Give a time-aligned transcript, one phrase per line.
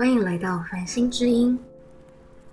[0.00, 1.58] 欢迎来到繁星之音。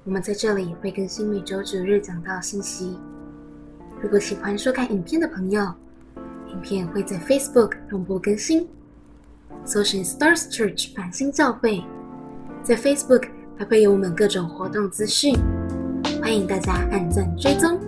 [0.04, 2.98] 我们在这里会更新每周九日讲道信息。
[4.01, 5.64] 如果喜欢收看影片的朋友，
[6.50, 8.68] 影片会在 Facebook 同步更新，
[9.64, 11.82] 搜寻 Stars Church 繁星教会，
[12.64, 15.34] 在 Facebook 还会有我们各种活动资讯，
[16.21, 17.79] 欢迎大家按赞追踪。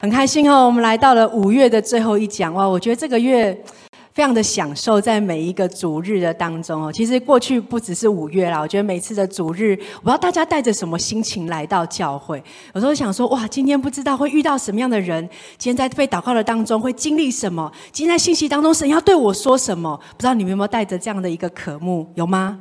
[0.00, 2.66] 很开心哦，我们来到了五月的最后一讲哇！
[2.66, 3.62] 我觉得这个月。
[4.12, 6.92] 非常的享受在每一个主日的当中哦。
[6.92, 12.42] 其实过去不只是五月啦，我觉得每次的主日，我不知道大家带着什么心情来到教会。
[12.74, 19.98] 有时候想说，哇，今天不知道会遇到什么样的人，今天在被祷告的当中会经历什么，今天在信息当中神要对我说什么？
[20.12, 22.10] 不知道你们有没有带着这样的一个渴慕？
[22.14, 22.58] 有吗？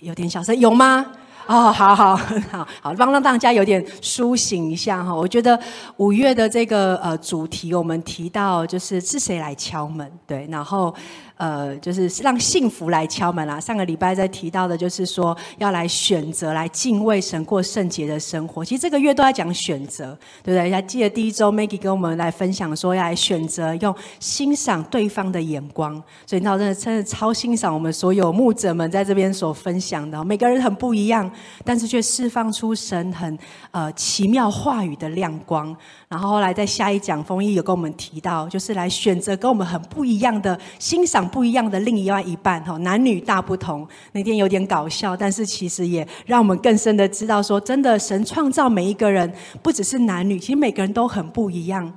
[0.00, 1.06] 有点小声，有吗？
[1.46, 2.16] 哦，好好
[2.50, 5.14] 好好，帮让大家有点苏醒一下哈。
[5.14, 5.58] 我觉得
[5.96, 10.94] 五月的这个呃主题，我们提到就是是谁来敲门，对，然后。
[11.36, 13.60] 呃，就是让幸福来敲门啦。
[13.60, 18.64] 上个礼拜在提到的，就是说要来选择来敬畏神、过圣洁的生活。
[18.64, 20.70] 其实这个月都在讲选择，对不对？
[20.70, 25.94] 还记得第一周 Maggie 跟我们来分享说，要来选择用欣赏对方的眼光。
[26.26, 30.24] 所以，那真的真的超欣赏我们所有牧者们在这边所分享的。
[30.24, 31.30] 每个人很不一样，
[31.64, 33.38] 但是却释放出神很
[33.70, 35.76] 呃奇妙话语的亮光。
[36.16, 43.86] 然后后来在下一讲，丰毅有跟我们提到，就是来选择跟我们很不一样的欣赏不一样的另外一半哈，男女大不同。
[44.12, 49.30] 那天有点搞笑，但是其实也让我们更深的知道，说真的，神创造每一个人，
[49.62, 51.92] 不只是男女，其实每个人都很不一样。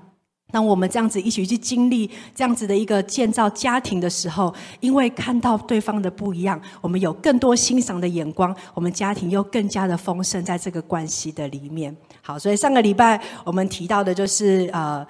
[0.52, 11.96] 当我们这样子一起去经历这样子的一个建造家庭的时候，因为看到对方的不一样，我们有更多欣赏的眼光，我们家庭又更加的丰盛，在这个关系的里面。
[12.22, 15.06] 好，所以上个礼拜我们提到的就是呃，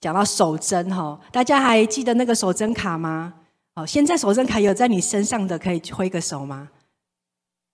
[0.00, 3.32] 讲到守贞哈，大家还记得那个守贞卡吗？
[3.74, 6.68] 哦，现在守贞卡有在你身上的，可以挥个手吗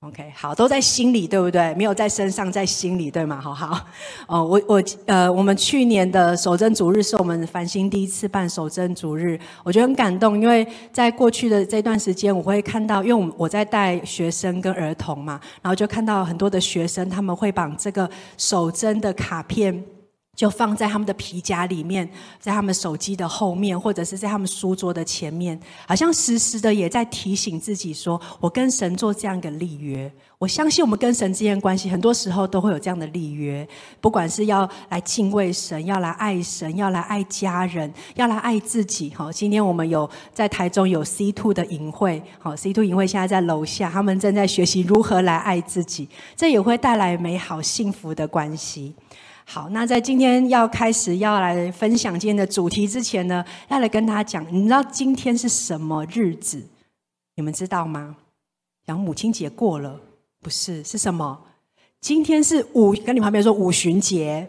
[0.01, 1.75] ？OK，好，都在心里，对不对？
[1.75, 3.41] 没有在身上，在心里，对吗？
[3.41, 3.85] 好好，
[4.29, 19.85] 哦，我我呃，我们去年的守贞主日是我们繁星第一次办守贞主日，我觉得很感动，因为在过去的这段时间，我会看到，因为我我在带学生跟儿童嘛，然后就看到很多的学生，他们会把这个守贞的卡片。
[20.39, 33.67] 就放在他们的皮夹里面，在他们手机的后面，或者是在他们书桌的前面，好像时时的也在提醒自己说：“我跟神做这样一个立约。”我相信我们跟神之间的关系，很多时候都会有这样的立约，
[34.01, 39.13] 不管是要来敬畏神，要来爱神，要来爱家人，要来爱自己。
[39.17, 48.95] 好，今天我们有在台中有 C two 的营会，好，C two 营会现在在楼下，他们正在学习如何来爱自己，这也会带来美好幸福的关系。
[49.51, 56.63] 好，那在今天要开始要来分享今天的主题之前呢，要来跟大家讲，你知道今天是什么日子？
[57.35, 58.15] 你们知道吗？
[58.87, 59.99] 讲母亲节过了，
[60.43, 61.41] 不是是什么？
[61.99, 64.47] 今天是五，跟你旁边说五旬节。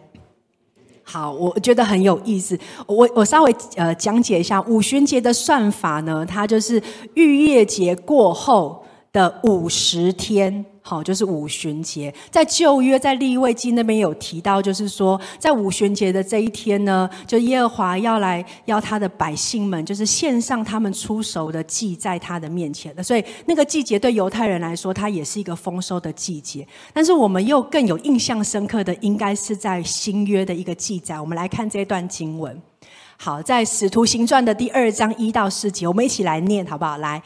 [1.02, 2.58] 好，我觉得很有意思。
[2.86, 6.80] 我我稍微呃讲解一下五旬节的算法呢，它就是
[7.14, 10.62] 逾越节过后的五十天。
[10.82, 23.02] 好，就是五旬节，在旧约在立位记那边有提到，就是说，在五旬节的这一天呢，就耶和华要来要他的百姓们，就是献上他们出熟的祭在他的面前的。
[23.02, 26.66] 所以那个季节对犹太人来说，它也是一个丰收的季节。
[26.94, 31.20] 但是我们又更有印象深刻的，应该是在新约的一个记载。
[31.20, 32.60] 我们来看这段经文。
[33.18, 36.96] 好，在使徒行传的第二章一到四节，我们一起来念好不好？
[36.96, 37.22] 来。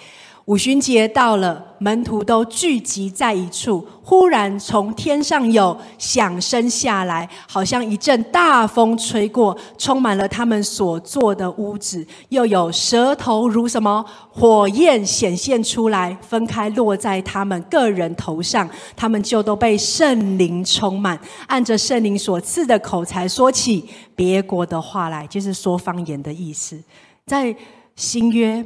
[0.47, 3.83] 五旬节到了，门徒都聚集在一处。
[4.03, 12.07] 忽然从天上有响声下来，好像一阵大风吹过，充满了他们所坐的屋子。
[12.29, 18.69] 又有舌头如什么火焰显现出来，分开落在他们个人头上。
[18.95, 26.79] 他们就都被圣灵充满，按着圣灵所赐的口才说起别国的话来，就是说方言的意思。
[27.25, 27.57] 在
[27.97, 28.63] 新约。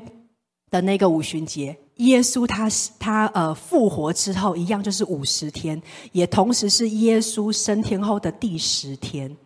[0.70, 5.80] 的那个五旬节，耶稣他是他呃复活之后，一样就是五十天，
[6.12, 9.36] 也同时是耶稣升天后的第十天。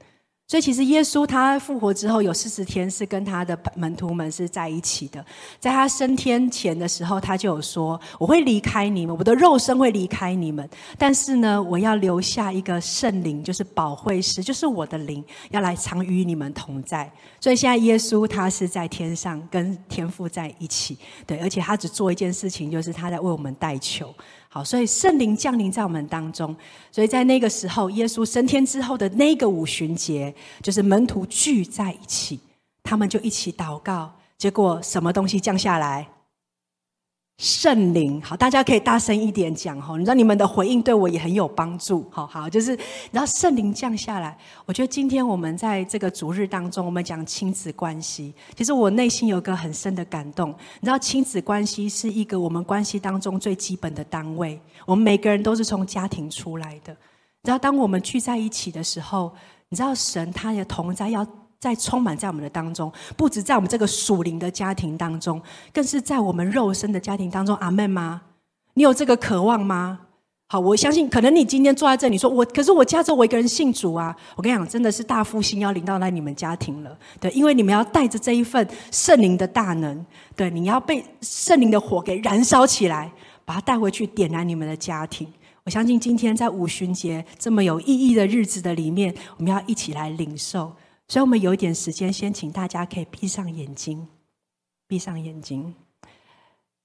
[0.52, 5.24] 所以其实耶稣他复活之后有四十天是跟他的门徒们是在一起的，
[5.58, 10.68] 在他升天前的时候，他就有说：“我会离开你们，我的肉身会离开你们，
[10.98, 17.10] 但是呢，我要留下一个圣灵，就是保惠师，就是我的灵，要来常与你们同在。”
[17.40, 24.14] 所以现在耶稣他是在天上跟天父在一起，对，而且他只做一件事情，就是他在为我们代求。
[24.54, 26.54] 好，所以圣灵降临在我们当中，
[26.90, 32.38] 所以在那个时候，耶稣升天之后的那个五旬节，就是门徒聚在一起，
[32.82, 36.06] 他们就一起祷告，结果什么东西降下来？
[37.42, 39.96] 圣灵，好，大家可以大声一点讲哈。
[39.98, 42.78] 你知道你们的回应对我也很有帮助，好好，就是你
[43.10, 44.38] 知道圣灵降下来。
[44.64, 50.50] 我觉得今天我们在这个主日当中，我们讲亲子关系，其实我内心有个很深的感动。
[50.78, 54.56] 你知道亲子关系是一个我们关系当中最基本的单位，
[54.86, 56.92] 我们每个人都是从家庭出来的。
[56.92, 59.32] 你知道当我们聚在一起的时候，
[59.68, 61.26] 你知道神他也同在要。
[61.62, 65.40] 在充满在我们的当中，不止在我们这个属灵的家庭当中，
[65.72, 67.54] 更是在我们肉身的家庭当中。
[67.58, 68.22] 阿妹吗？
[68.74, 70.00] 你有这个渴望吗？
[70.48, 74.12] 好，我相信，可能你今天坐在这里，说我，可是我家中我一个人信主啊。
[74.34, 76.98] 我跟你讲，真的是大复兴要临到来你们家庭了。
[77.20, 80.04] 对，因为你们要带着这一份圣灵的大能，
[80.34, 83.12] 对，你要被圣灵的火给燃烧起来，
[83.44, 85.32] 把它带回去，点燃你们的家庭。
[85.62, 90.72] 我相信今天在五旬节这么有意义的日子的里面，我们要一起来领受。
[91.12, 94.08] 所以我们有一点时间，先请大家可以闭上眼睛，
[94.88, 95.74] 闭上眼睛，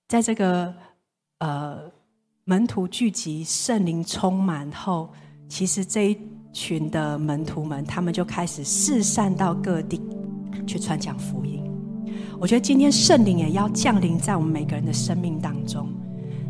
[0.09, 0.73] 在这个
[1.37, 1.89] 呃
[2.43, 5.09] 门徒聚集、圣灵充满后，
[5.47, 6.19] 其实这一
[6.51, 10.01] 群的门徒们，他们就开始四散到各地
[10.67, 11.63] 去传讲福音。
[12.37, 15.87] 我觉得今天圣灵也要降临在我们每个人的生命当中，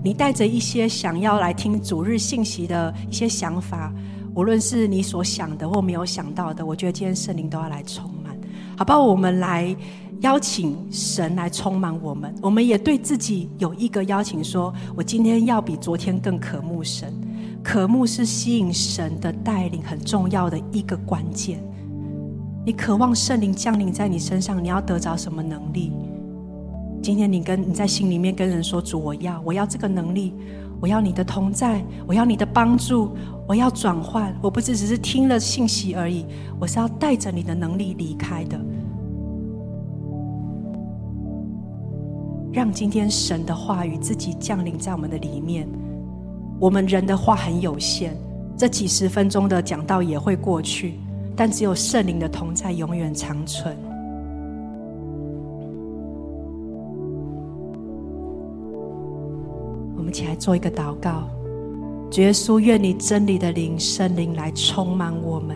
[0.04, 3.94] 你带着一些想要来听主日信息的一些想法。
[4.38, 8.38] 无论是你所想的或没有想到的，我觉得今天圣灵都要来充满，
[8.78, 9.04] 好不好？
[9.04, 9.76] 我们来
[10.22, 17.12] 邀请神来充满我们，我们也对自己有一个邀请，说我今天要比昨天更渴慕神。
[17.64, 21.60] 渴慕是吸引神的带领很重要的一个关键。
[22.64, 25.92] 你渴望圣灵降临在你身上，你要得着什么能力？
[27.02, 30.32] 今天你跟你在心里面跟人说：主，我要，我要这个能力。
[30.80, 33.18] 我要你的同在，我要你的帮助，
[33.48, 34.36] 我要转换。
[34.42, 36.26] 我不是只是听了信息而已，
[36.60, 38.60] 我是要带着你的能力离开的。
[42.52, 45.68] 让今天神的话语自己降临在我们的里面。
[46.60, 48.14] 我们人的话很有限，
[48.58, 50.96] 这几十分钟的讲道也会过去，
[51.36, 53.78] 但只有圣灵的同在永远长存。
[59.96, 61.30] 我们起来做一个祷告，
[62.14, 65.56] 耶稣，愿你真理的灵、圣灵来充满我们。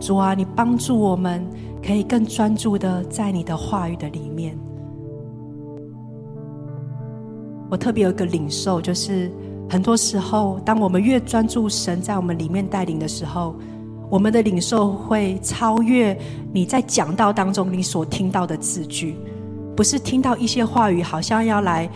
[0.00, 1.44] 主啊，你帮助我们，
[1.84, 4.56] 可以更专注的在你的话语的里面。
[7.68, 9.30] 我特别有一个领受，就是
[9.68, 13.54] 很多时候，当我们越专注神在我们里面带领的时候，
[14.08, 16.18] 我们的领受会超越
[16.52, 19.16] 你在讲道当中你所听到的字句，
[19.76, 21.90] 不是听到一些话语，好像要来。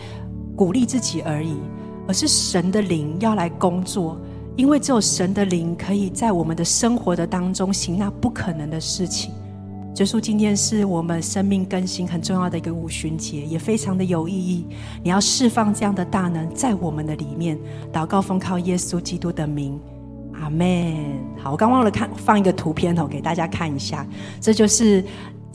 [0.57, 1.57] 鼓励自己而已，
[2.07, 4.17] 而是神的灵要来工作，
[4.55, 9.31] 因为只有神的灵可以在我们的生活的当中行那不可能的事情。
[9.97, 14.65] 耶稣，今天是我们生命更新很重要的一个五旬节，也非常的有意义。
[15.01, 17.57] 你要释放这样的大能在我们的里面，
[17.93, 19.79] 祷告奉靠耶稣基督的名，
[20.33, 20.93] 阿门。
[21.41, 24.05] 好，我刚忘了看放一个图片哦，给大家看一下，
[24.41, 25.03] 这就是。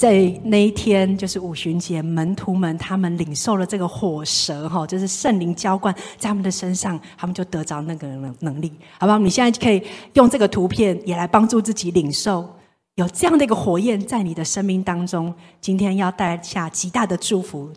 [0.00, 9.18] 在那一天，就是五旬节，门徒们他们领受了这个火蛇，哈，就是圣灵浇灌在他们的身上，他们就得着那个能能力，好不好？
[9.18, 9.82] 你现在可以
[10.14, 12.48] 用这个图片也来帮助自己领受，
[12.94, 17.70] 有这样的一个火焰在你的生命当中，今天要带下极大的祝福。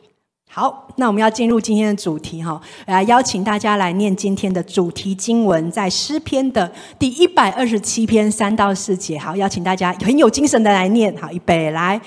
[0.55, 9.17] 好，那我们要进入今天的主题哈，来邀请大家来念今天的主题经文，在诗篇的第一百二十七篇三到四节。
[9.17, 11.11] 好，邀请大家很有精神的来念。
[11.17, 11.99] 好，预备来，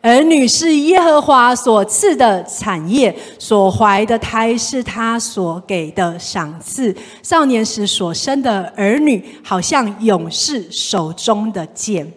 [0.00, 6.96] 儿女是耶和华所赐的产业，所怀的胎是他所给的赏赐。
[7.22, 12.10] 少年时所生的儿女，好像勇士手中的剑。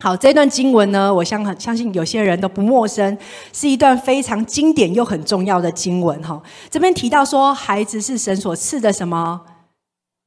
[0.00, 3.18] 好，这段经文呢，我相很相信有些人都不陌生，
[3.52, 6.40] 是一段非常经典又很重要的经文哈。
[6.70, 9.40] 这边提到说，孩子是神所赐的什么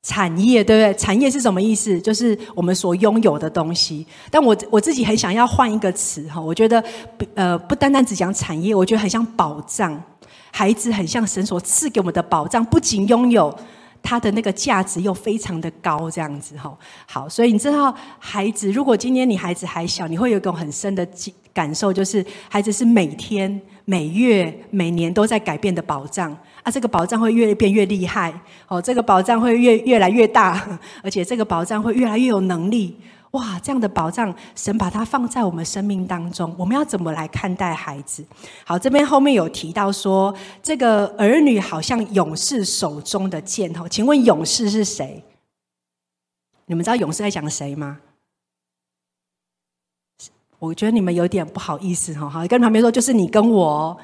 [0.04, 1.00] 产业，对不对？
[1.00, 1.98] 产业是什么意思？
[2.02, 4.06] 就是我们所拥有的东西。
[4.30, 6.84] 但我我自己很想要换一个词哈，我觉得
[7.36, 10.04] 呃，不单单只讲产业，我觉得很像宝藏。
[10.52, 13.58] 孩子很像神所赐给我们的宝藏，不仅拥有。
[14.04, 16.76] 它的那个价值又非常的高，这样子哈。
[17.06, 21.08] 好，所以你知道，孩子如果今天你孩子还小，你会有一种很深的
[21.54, 26.72] 感受，就是孩子是每天、每月、每年都在改变的保障啊。
[26.72, 28.34] 这个保障会越变越厉害
[28.68, 32.98] 哦，这个保障会越越来越大， 而且这个保障会越来越有能力。
[33.32, 38.26] 哇，这样的宝藏，神把它放在我们生命当中，我们要怎么来看待孩子？
[38.66, 43.88] 好，这边后面有提到说，这个儿女好像勇士手中的剑哦。
[43.88, 45.24] 请问勇士是谁？
[46.66, 48.00] 你们知道勇士在讲谁吗？
[50.60, 53.98] 我觉得你们有点不好意思哈，好跟旁边说，就是你跟我。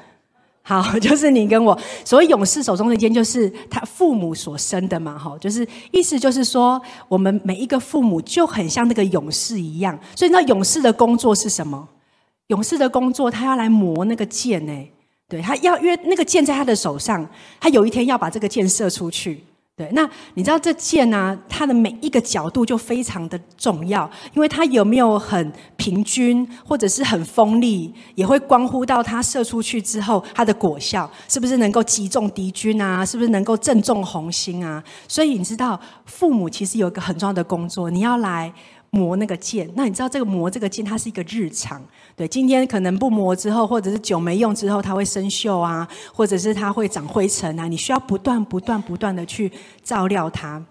[0.68, 1.76] 好， 就是你跟我。
[2.04, 9.98] 所谓勇士手中的剑，就是他父母所生的嘛，哈，就是意思就是说，我们每一个父母就很像那个勇士一样。
[10.14, 11.88] 所以，那勇士的工作是什么？
[12.48, 14.88] 勇士的工作，他要来磨那个剑，呢。
[15.26, 17.26] 对他要，因为那个剑在他的手上，
[17.58, 19.42] 他有一天要把这个剑射出去。
[19.78, 21.38] 对，那你知道这箭呢？
[21.48, 33.06] 它的每一个角度就非常的重要，因为它有没有很平均，或者是很锋利，也会关乎到它射出去之后它的果效是不是能够击中敌军啊？
[33.06, 34.82] 是不是能够正中红心啊？
[35.06, 38.52] 所以你知道，父母其实有一个很重要的工作，你要来。
[38.90, 41.82] 磨那个剑，那你知道这个磨这个剑，它是一个日常。
[42.16, 47.68] 对，今天可能不磨之后，或者是久没用之后，它会生锈啊，或者是它会长灰尘啊。
[47.68, 49.52] 你需要不断、不断、不断的去
[49.82, 50.64] 照料它。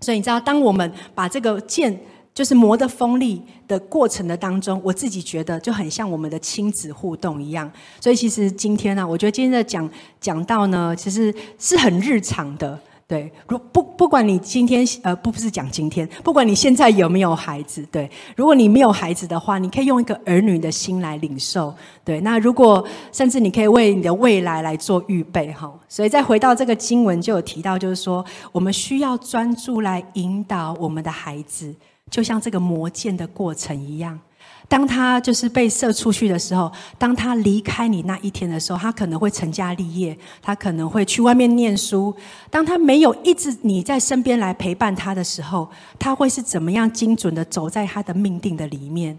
[0.00, 2.00] 所以你知道，当我们把这个剑
[2.32, 7.70] 就是磨的锋利的过程的当中，我自己觉得就很像我们的亲子互动一样。
[8.00, 9.88] 所以其实今天呢，我觉得今天的讲
[10.20, 12.80] 讲到呢，其实是很日常的。
[13.08, 21.74] 对，如不不管你今天呃不不是讲今天，不管你现在有没有孩子，对，如果你没有孩子的话，你可以用一个儿女的心来领受，
[22.04, 28.22] 对，那如果甚至你可以为你的未来来做预备哈，所以再回到这个经文就有提到，就是说
[28.52, 31.74] 我们需要专注来引导我们的孩子，
[32.10, 34.20] 就像这个磨剑的过程一样。
[34.68, 42.14] 当他就是被射出去的时候，当他离开你那一天的时候，他可能会成家立业，他可能会去外面念书。
[42.50, 49.18] 当他没有一直你在身边来陪伴他的时候，他会是怎么样精准的走在他的命定的里面？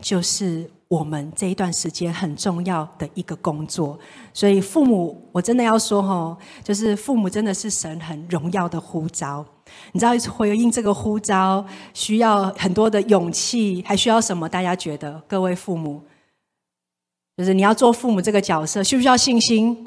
[0.00, 3.98] 就是我们这一段时间很重要的一个工作。
[4.32, 9.44] 所以父母，我真的要说哈，就是父母真的是神很荣耀的呼召。
[9.92, 14.48] 你知道回应这个呼召需要很多的勇气，还需要什么？
[14.48, 16.02] 大家觉得，各位父母，
[17.36, 19.84] 就是你要做父母这个角色，需不需要信心？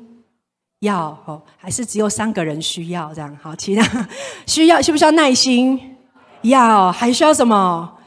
[0.81, 3.35] 要哦，还是只有三个人需要这样？
[3.41, 4.07] 好，其他
[4.45, 5.97] 需要需不需要耐心？
[6.43, 7.97] 要，还需要什么？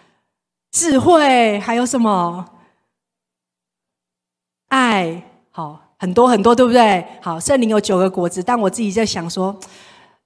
[0.70, 1.58] 智慧？
[1.58, 2.44] 还有什么？
[4.74, 5.22] 爱？
[5.50, 7.04] 好，很多很多，对不对？
[7.20, 9.56] 好，圣灵有九个果子，但我自己在想说。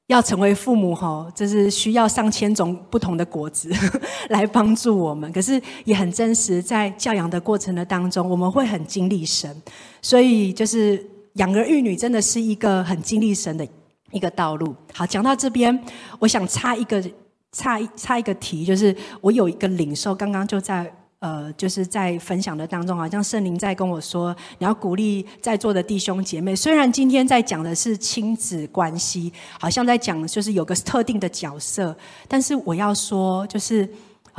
[0.09, 3.71] 要成为父母哈，这是需要上千种不同的果子
[4.31, 5.31] 来帮助我们。
[5.35, 9.55] 可是也很真实，在教养的过程的当中，我们会很经历神。
[10.01, 10.99] 所以就是
[11.35, 13.69] 养儿育女，真的是一个很经历神的
[14.11, 14.75] 一个道路。
[14.95, 15.79] 好，讲到这边，
[16.19, 17.05] 我想插一个
[17.53, 20.91] 插插一个题，就是我有一个领受，刚刚就在。
[21.21, 26.55] 呃，就是在分享的当中，好像圣灵在跟我说，你要鼓励在座的弟兄姐妹。
[26.55, 31.97] 虽然今天在讲的是亲子关系，好像在讲就是有个特定的角色，
[32.29, 33.89] 但是我要说，就是。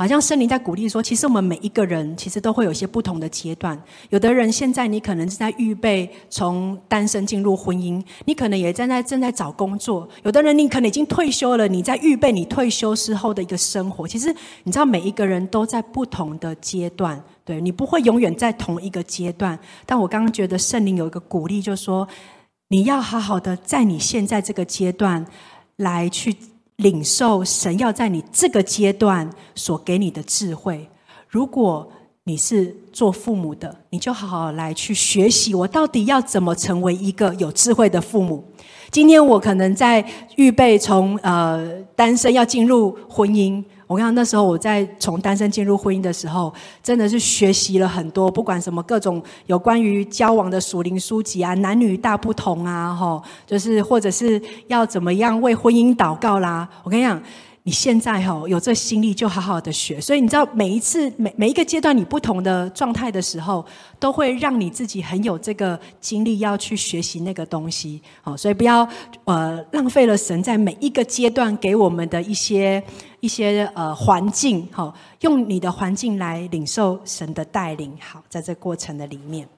[0.00, 3.78] 好像圣灵在鼓励说，其实我们每一个人其实都会有一些不同的阶段。
[4.08, 10.08] 有的人现在你可能是在预备从单身进入婚姻，你可能也正在正在找工作。
[10.22, 14.08] 有的人你可能已经退休了，你在预备你退休之后的一个生活。
[14.08, 19.58] 其实你知道，每一个人都在不同的阶段，对你不会永远在同一个阶段。
[19.84, 22.08] 但我刚刚觉得圣灵有一个鼓励，就是说
[22.70, 25.26] 你要好好的在你现在这个阶段
[25.76, 26.34] 来去。
[26.80, 30.88] 领受神要在你这个阶段所给你的智慧。
[31.28, 31.90] 如果
[32.24, 38.44] 你是做父母的，你就好好来去学习，我到底要怎么成为一个有智慧的父母。
[38.90, 40.04] 今天我可能在
[40.36, 43.64] 预备从呃单身要进入婚姻。
[43.90, 56.68] 我看那时候我在从单身进入婚姻的时候，真的是学习了很多，不管什么各种有关于交往的属灵书籍啊，男女大不同啊，吼，就是或者是要怎么样为婚姻祷告啦。
[56.84, 57.20] 我跟你讲。
[57.70, 60.00] 你现在哈有这心力，就好好的学。
[60.00, 63.64] 所以你知道，每一次每每一个阶段，你不同的状态的时候，
[64.00, 68.02] 都会让你自己很有这个精力要去学习那个东西。
[68.22, 68.84] 好，所以不要
[69.22, 72.82] 呃浪费了神在每一个阶段给我们的一些
[73.20, 74.68] 一些呃环境。
[74.72, 77.96] 好，用你的环境来领受神的带领。
[78.00, 79.48] 好，在这过程的里面。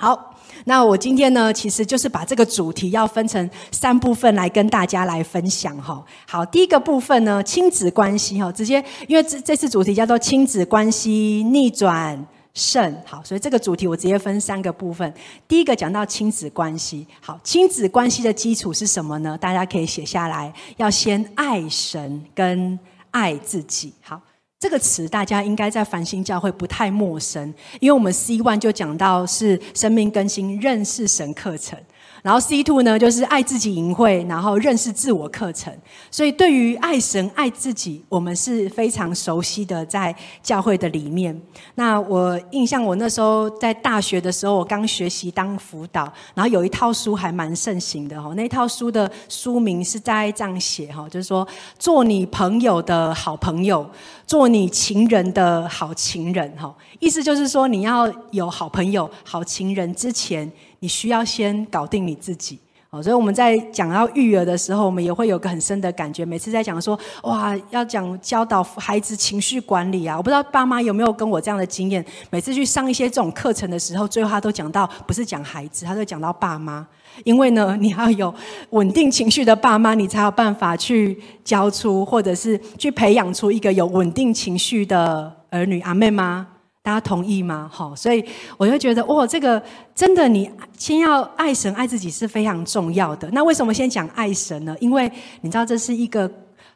[0.00, 0.32] 好，
[0.66, 6.00] 那我今天呢，其实就是把这个主题要分成三部分来跟大家来分享哈。
[6.24, 12.24] 好，第一个部分呢，亲子关系哈，直接因为这这次主题叫做亲子关系逆转
[12.54, 15.12] 胜，好，所以这个主题我直接分三个部分。
[15.48, 19.36] 第一个讲到亲子关系，好，亲子关系的基础是什么呢？
[19.36, 22.78] 大家可以写下来，要先爱神跟
[23.10, 24.20] 爱自己，好。
[24.60, 31.78] 这个词大家应该在繁星教会不太陌生，因为我们 C one 就讲到是生命更新认识神课程。
[32.22, 35.72] 然后 C two 呢，就是爱自己营会，然后认识自我课程。
[36.10, 41.40] 所以对于爱神、爱自己，我们是非常熟悉的，在教会的里面。
[41.76, 48.32] 那我印象，我那时候在大学的时候，我刚学习当辅导，然后有一套书还蛮盛行的哈。
[48.34, 51.46] 那套书的书名是在这样写哈，就是说
[51.78, 53.88] 做你朋友的好朋友，
[54.26, 56.74] 做你情人的好情人哈。
[56.98, 60.50] 意思就是说，你要有好朋友、好情人之前。
[60.80, 62.58] 你需要先搞定你自己，
[62.90, 66.24] 哦，所以我们在讲到育儿的时候，我们也会有个很深的感觉。
[66.24, 72.04] 每次在讲说，哇，要讲教导孩子情绪管理啊，我不知道爸妈有没有跟我这样的经验。
[72.30, 76.86] 每次去上一些这种课程的时候，最后他都讲到，不是讲孩子，他都讲到爸妈，
[77.24, 78.34] 因为呢， 你要有
[78.70, 85.80] 稳定情绪的爸妈，你才有办法去教出，或者是去培养出一个有稳定情绪的儿女。
[85.80, 86.46] 阿妹吗？
[86.88, 87.68] 大家同意吗？
[87.70, 88.24] 好，所以
[88.56, 89.62] 我就觉得，哇，这个
[89.94, 93.28] 真的，你先要爱神、爱自己是非常重要的。
[93.32, 94.74] 那为什么先讲爱神呢？
[94.80, 95.06] 因为
[95.42, 96.30] 你知道，这是一个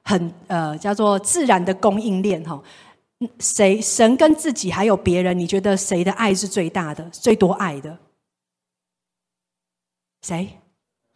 [0.05, 2.63] 很呃叫做自然的供应链哈。
[3.39, 7.97] 谁神跟自己还有别人，你觉得谁的爱是最大的、最多爱的？
[10.21, 10.47] 谁？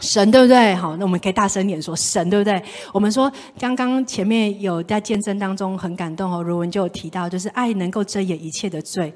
[0.01, 0.75] 神对不对？
[0.75, 2.63] 好，那我们可以大声点说神对不对？
[2.93, 9.13] 我们说刚刚前面有在见证当中很感动哦，如文就有提到，就是爱能够遮掩一切的罪，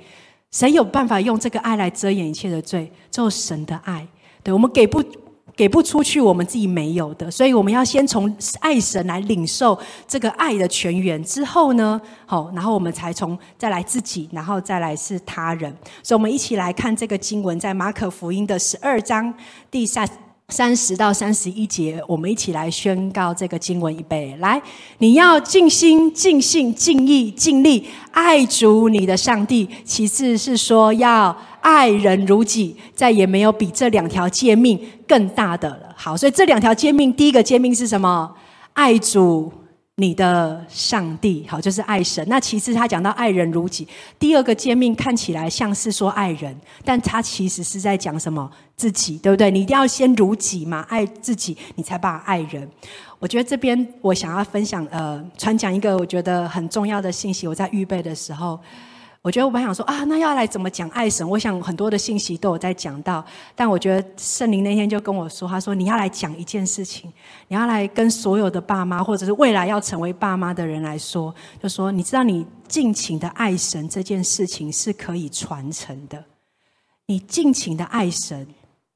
[0.50, 2.90] 谁有办法用这个爱来遮掩一切的罪？
[3.10, 4.06] 只有神的爱。
[4.42, 5.04] 对我们给不
[5.54, 15.70] 给不出去，我们自己没有的，所以我们要先从爱神来领受这个爱的泉源，之后呢，好，然后我们才从再来自己，然后再来是他人。
[16.02, 19.34] 所以，我们一起来看这个经文，在马可福音的十二章
[19.70, 20.08] 第三。
[20.50, 24.36] 三十到三十一节，我们一起来宣告这个经文一备。
[24.40, 24.60] 来，
[24.98, 29.68] 你要尽心、尽性、尽意、尽力爱主你的上帝。
[29.84, 35.94] 其次是说要爱人如己，再也没有比这两条诫命更大的了。
[35.96, 38.34] 好，所以这两条诫命，第一个诫命是什么？
[38.72, 39.52] 爱主。
[40.00, 42.26] 你的上帝好，就是爱神。
[42.26, 43.86] 那其次他讲到爱人如己，
[44.18, 49.50] 第二个诫命看起来像是说爱人，但他其实是在讲什么自己，对不对？
[49.50, 52.66] 你一定要先如己嘛，爱自己，你才把爱人。
[53.18, 57.46] 我觉得这边我想要分享，呃，传讲一个我觉得很重要的信息。
[57.46, 58.58] 我在预备的时候。
[59.22, 61.28] 我觉得我本想说啊，那要来怎么讲爱神？
[61.28, 63.22] 我想很多的信息都有在讲到，
[63.54, 67.12] 但我觉得圣灵那天就跟我说，他说你要来讲一件事情，
[67.48, 76.24] 你要来跟所有的爸妈，或者是未来要成为爸妈的人来说，就说你知道你尽情的爱神这件事情是可以传承的，
[77.04, 78.46] 你尽情的爱神。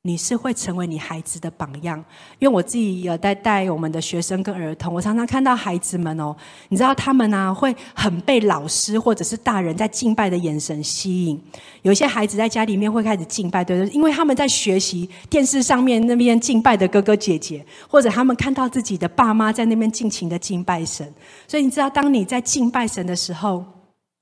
[0.06, 1.98] 你是会成为你孩子的榜样，
[2.38, 6.36] 因为我自己有在带我们的学生跟儿童，我常常看到孩子们哦，
[6.68, 11.42] 你知道他们呢会很被老师或者是大人在敬拜的眼神吸引。
[11.80, 21.10] 有一些孩子在家里面会开始敬拜，对对，因为他们在学习电视上面那边敬拜的哥哥姐姐，或者他们看到自己的爸妈在那边尽情的敬拜神。
[21.48, 23.64] 所以你知道，当你在敬拜神的时候，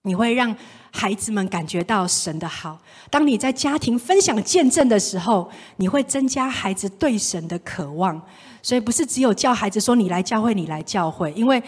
[0.03, 0.57] 你会让。
[0.95, 2.79] 孩子们感觉到神的好。
[3.09, 8.21] 当你在家庭分享见证的时候，你会增加孩子对神的渴望。
[8.61, 11.61] 所以不是只有叫孩子说你来教会，你来教会，因为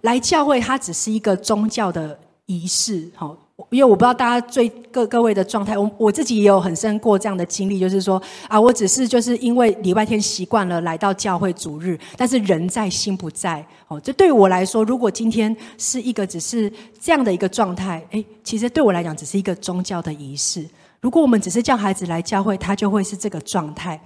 [0.00, 3.36] 来教会它只是一个宗教的仪式，好。
[3.68, 14.00] 因为我不知道大家最各各位的状态，我我自己也有很深过这样的经历，就是说啊，我只是就是因为礼拜天习惯了来到教会主日，但是人在心不在哦。
[14.00, 20.66] 这对我来说，如果今天是一个只是这样的一个状态，诶，其实对我来讲只是一个宗教的仪式。
[21.00, 23.98] 如果我们只是叫孩子来教会，他就会是这个状态。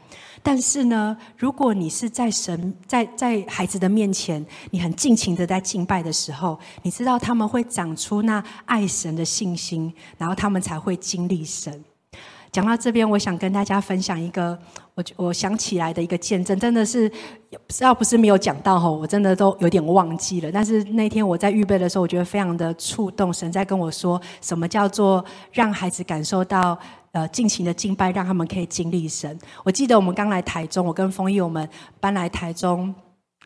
[0.46, 11.82] 但是呢，如果你是在神在在孩子的面前，你很尽情的在敬拜的时候，你知道他们会长出那爱神的信心，然后他们才会经历神。
[12.52, 14.56] 讲到这边，我想跟大家分享一个
[14.94, 17.10] 我我想起来的一个见证，真的是
[17.80, 20.52] 要不是没有讲到哈，我真的都有点忘记了。
[20.52, 26.78] 但是那天我在预备的时候，我觉得非常的触动，神在跟我说什么叫做让孩子感受到。
[27.14, 29.38] 呃，尽情的敬拜，让他们可以经历神。
[29.62, 31.66] 我记得我们刚来台中，我跟丰毅我们
[32.00, 32.92] 搬来台中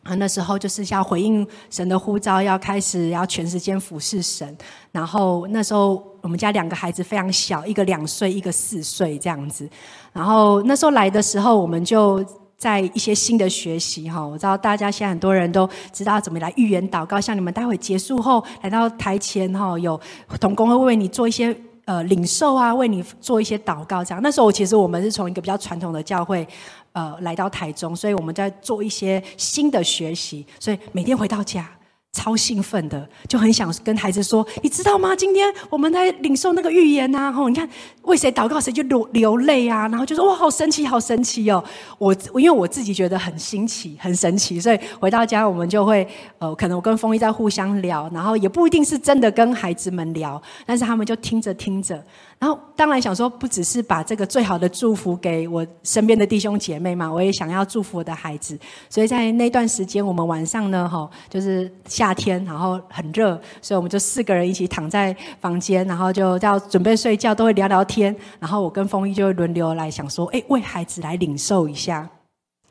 [0.01, 4.57] 啊，那时候就是要回应神的呼召，要开始要全时间服侍神。
[4.91, 9.69] 然后那时候我们家两个孩子非常小，一个两岁，一个四岁这样子。
[10.11, 12.25] 然后那时候来的时候，我们就
[12.57, 14.25] 在一些新的学习哈。
[14.25, 20.01] 我知道大家现在很多人都知道怎么来预言祷告，像你们待会结束后来到台前哈，有
[20.41, 21.55] 同工会为你做一些。
[21.89, 24.21] 呃，领受啊，为你做一些祷告，这样。
[24.21, 26.47] 那时候，其实我们是从一个比较传统的教会，
[26.91, 30.45] 呃，来到台中，所以我们在做一些新的学习。
[30.59, 31.67] 所以每天回到家，
[32.11, 35.15] 超兴奋的，就很想跟孩子说：“你知道吗？
[35.15, 37.31] 今天我们在领受那个预言呐！
[37.31, 37.69] 吼，你看
[38.01, 39.87] 为谁祷告谁就流流泪啊！
[39.89, 41.63] 然后就说哇，好神奇，好神奇哦！
[41.99, 46.05] 我因为我自己觉得很新奇，很神奇，所以回到家我们就会
[46.39, 52.03] 呃，可能我跟丰一在互相聊，然后也不一定是真的跟孩子们聊，但是他们就听着听着。”
[52.39, 58.57] 然后当然想说，不只是把这个最好的祝福给我身边的弟兄姐妹嘛，我也想要祝福我的孩子。
[58.89, 68.15] 所以在那段时间，我们晚上呢，哈，就是夏天，然后很热，所以我们就四个人一起躺在房间，然后就要准备睡觉，都会聊聊天。
[68.39, 72.09] 然后我跟丰一就会轮流来想说，哎，为孩子来领受一下。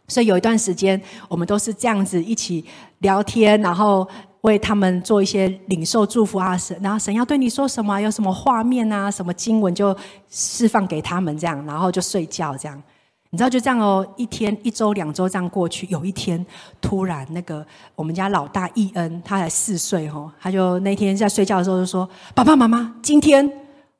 [0.07, 2.65] 所以有一段时间，我们都是这样子一起
[3.01, 4.09] 聊天，然后。
[4.49, 9.95] 为他们做一些领受祝福啊，神，然后神要对你说什么，有什么画面啊，什么经文就
[10.29, 12.83] 释放给他们，这样，然后就睡觉，这样，
[13.31, 16.45] 你知道就这样哦，一天、一周、两周这样过去，有一天
[16.81, 23.49] 突然那个我们家老大伊恩，他才四岁哦，他就那天在睡觉的时候就说：“爸爸妈妈，今天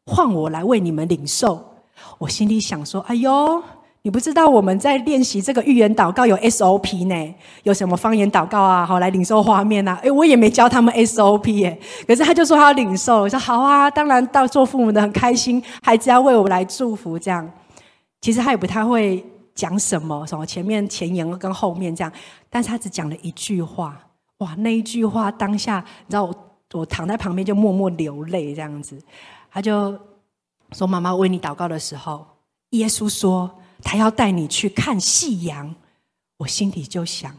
[0.07, 1.63] 换我来为你们领受。”
[2.19, 3.63] 我心里想说：“哎呦。”
[4.03, 7.35] 你不知道我们在练习这个预言祷告有 SOP 呢？
[7.65, 8.87] 有什么方言祷告啊？
[8.87, 9.99] 好来领受画面啊？
[10.03, 11.79] 诶，我也没教他们 SOP 耶。
[12.07, 17.51] 可是他就说他要领受，我说好啊，当然到做父母的很开心，孩子要为我们来祝福这样。
[18.21, 19.23] 其实他也不太会
[19.55, 22.11] 讲什么，什么前面前言跟后面这样，
[22.49, 23.99] 但是他只讲了一句话。
[24.39, 26.35] 哇，那一句话当下，你知道我
[26.73, 28.97] 我躺在旁边就默默流泪这样子。
[29.51, 29.99] 他就
[30.73, 32.25] 说：“妈妈为你祷告的时候，
[32.71, 33.51] 耶稣说。”
[33.83, 35.75] 他要带你去看夕阳，
[36.39, 37.35] 我心里就想，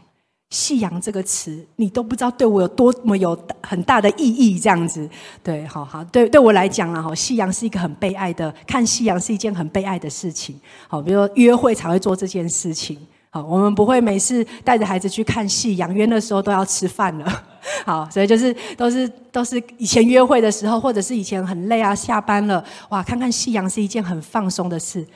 [0.50, 4.58] 夕阳这个词，你都不知道对我有多么有很大的意义。
[4.58, 5.08] 这样子，
[5.42, 10.58] 对，好好，对，对我来讲啊，哈，夕阳是一个很被爱的，看夕阳是一件很被爱的事情。
[10.88, 12.98] 好，比如说约会才会做这件事情。
[13.32, 17.44] 好，我们不会每次带着孩子去看夕阳，约的时候都要吃饭了。
[17.86, 25.06] 好，所以就是都是都是以前约会的时候，或者是以前很累啊，下班了，哇，看看夕阳是一件很放松的事。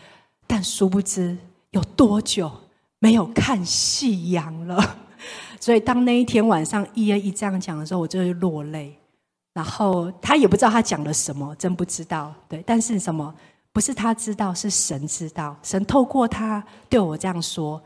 [0.46, 1.36] 但殊不知
[1.70, 2.50] 有多久
[2.98, 4.96] 没有看夕阳了，
[5.60, 8.96] 所以当那一天晚上一耶一这样讲的时候，我就会落泪。
[9.52, 12.34] 然后他也不知道他讲了什么，真不知道。
[12.48, 13.32] 对，但是什么
[13.72, 15.56] 不是他知道，是神知道。
[15.62, 17.80] 神透过他对我这样说。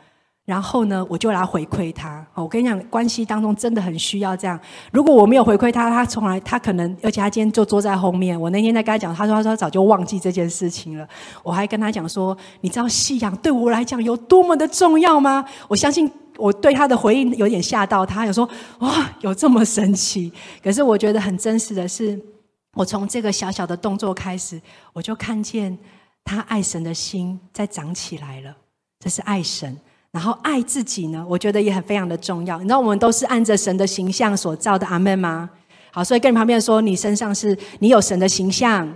[0.49, 2.27] 然后呢，我就来回馈他。
[2.33, 4.59] 我跟你讲，关系当中真的很需要这样。
[4.91, 8.41] 如果我没有回馈他，他从来他可能，而且他今天就坐在后面。
[8.41, 11.07] 我那天在跟他讲，他说他说早就忘记这件事情了。
[11.43, 15.45] 我还跟他讲说，你知道信仰对我来讲有多么的重要吗？
[15.69, 20.33] 我相信我对他的回应有点吓到他，有说哇，有这么神奇。
[20.65, 22.19] 可是我觉得很真实的是，
[22.73, 24.59] 我从这个小小的动作开始，
[24.95, 25.77] 我就看见
[26.25, 28.57] 他爱神的心在长起来了。
[28.99, 29.77] 这是爱神。
[30.13, 32.57] 然后爱自己呢，我觉得也很非常的重要。
[32.59, 35.51] 你知道我们都是按着神的形象所造的，阿门吗？
[35.93, 38.91] 好，所以跟你旁边说，你身上是你有神的形象。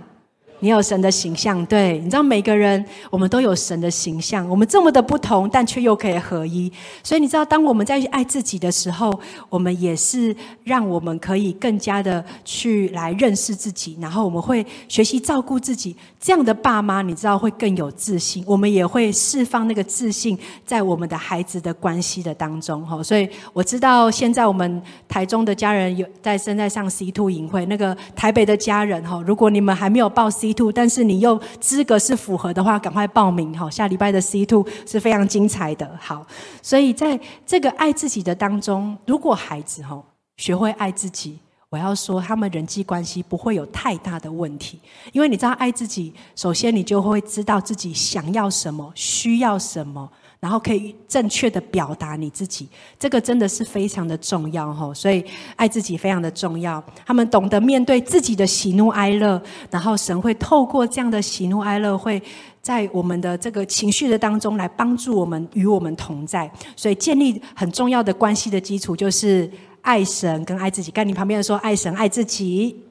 [0.63, 6.71] 你有神的形象，对，你知道每个人我们都有神的形象，我们这么的不同，但却又可以合一。
[7.03, 9.11] 所以你知道，当我们在爱自己的时候，
[9.49, 15.93] 我们也是让我们可以更加的去来认识自己，然后我们会学习照顾自己。
[16.17, 22.81] 这样的爸妈，你知道会更有自信，我们也会释放那个自信在我们的孩子的关系的当中。
[22.87, 33.69] 哈，所以我知道现在我们台中的家人有在正在上 C two 营会，那个台北的家人哈，如果你们还没有报 C Two，但是你又资格是符合的话，赶快报名哈！
[33.69, 35.89] 下礼拜的 C two 是非常精彩的。
[35.99, 36.25] 好，
[36.61, 40.01] 所以在这个爱自己的当中，如果孩子哈
[40.37, 41.39] 学会爱自己，
[41.69, 44.79] 我要说他们人际关系不会有太大的问题，
[45.11, 50.09] 因为你知道爱自己，首先你就会知道自己想要什么，需要什么。
[50.43, 52.67] 然后可以正确的表达你自己，
[52.99, 54.93] 这个真的是非常的重要哈。
[54.93, 55.23] 所以
[55.55, 56.83] 爱自己非常的重要。
[57.05, 62.21] 他们懂得面对自己的喜怒哀乐，然后神会透过这样的喜怒哀乐，会
[62.61, 66.51] 在我们的这个情绪的当中来帮助我们与我们同在。
[66.75, 70.91] 所以建立很重要的关系的基础就是爱神跟爱自己。
[70.91, 72.83] 跟你旁边说爱神爱自己。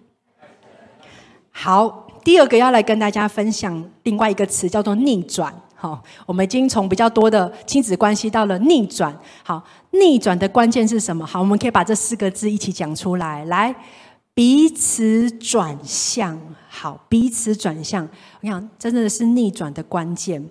[1.51, 5.55] 好，第二个要来跟大家分享另外一个词叫做逆转。
[5.83, 9.13] 好，我们已经从比较多的亲子关系到了逆转。
[9.43, 11.27] 好，逆转的关键是什么？
[11.27, 13.45] 好，我们可以把这四个字一起讲出来。
[13.47, 13.75] 来，
[14.33, 16.41] 彼此转向。
[16.69, 18.09] 好，彼此转向。
[18.43, 20.49] 我想，真的是逆转的关键。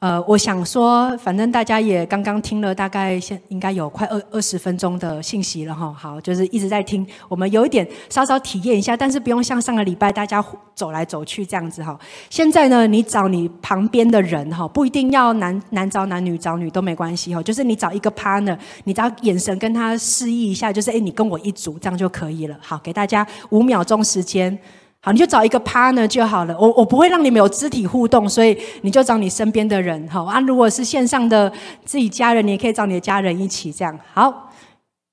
[0.00, 5.92] 呃，我想说，反正大家也刚刚听了，大概现应该有快二二十分钟的信息了哈。
[5.92, 10.42] 好，就是一直在听，我们有一点稍稍体验一下，但是不用像上个礼拜大家
[10.74, 11.98] 走来走去这样子哈。
[12.30, 22.56] 现在呢，你找你旁边的人哈，不一定要男男找男女找女都没关系哈，就是你找一个 partner，你只要眼神跟他示意一下，就是哎，你跟我一组，这样就可以了。
[22.62, 24.58] 好，给大家五秒钟时间。
[25.02, 26.54] 好，你就找一个 partner 就好了。
[26.58, 30.06] 我我不会让你们有肢体互动，所以你就找你身边的人。
[30.08, 31.50] 好啊，如果是线上的
[31.86, 33.98] 自己家人，你也可以找你的家人一起这样。
[34.12, 34.50] 好，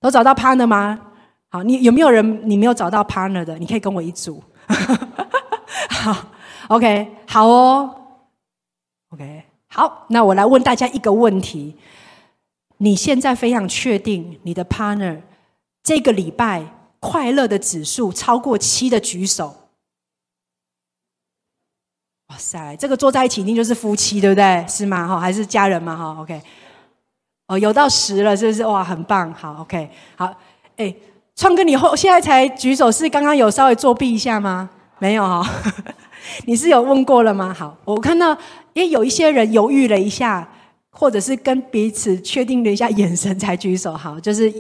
[0.02, 1.00] 都找到 partner 吗？
[1.50, 3.58] 好，你有没有人你没有找到 partner 的？
[3.58, 4.43] 你可以跟我一组。
[5.89, 6.17] 好
[6.67, 7.95] ，OK，好哦
[9.13, 10.06] ，OK，好。
[10.10, 11.78] 那我来问大家一个问题：
[12.80, 15.21] 你现在非常确定你的 partner
[15.82, 16.65] 这个礼拜
[17.00, 19.66] 快乐的指数超过七的举手？
[22.29, 24.65] 哇塞，这个坐在一起一定就是夫妻，对不对？
[24.67, 25.07] 是吗？
[25.07, 25.95] 哈，还是家人嘛？
[25.95, 26.41] 哈，OK。
[27.47, 28.65] 哦，有到十了，是不是？
[28.65, 29.33] 哇，很棒。
[29.33, 29.89] 好，OK。
[30.17, 30.33] 好，
[30.75, 30.93] 哎，
[31.35, 34.69] 创哥，你后现在才举手，是刚刚有稍微作弊一下吗？
[34.99, 35.49] 没有哈，
[36.45, 37.53] 你是有问过了吗？
[37.57, 38.37] 好，我看到，
[38.73, 40.45] 因为有一些人犹豫了一下，
[40.91, 43.95] 或者是跟彼此确定了一下眼神才举手。
[43.95, 44.51] 好，就是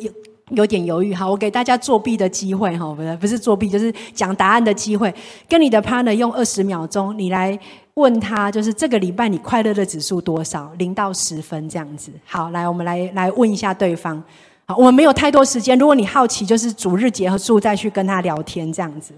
[0.49, 0.67] 有。
[0.67, 5.13] 点犹豫，好，我给大家作弊的机会，哈，不是不是作弊，就是讲答案的机会。
[5.47, 7.57] 跟你的 partner 用二十秒钟，你来
[7.93, 10.69] 问他，就是这个礼拜你快乐的指数多少？
[10.77, 12.11] 零到十分这样子。
[12.25, 14.21] 好，来，我们来来问一下对方。
[14.65, 19.13] 好，我们没有太多时间，如果你好奇，就是主日结合数再去跟他聊天这样子。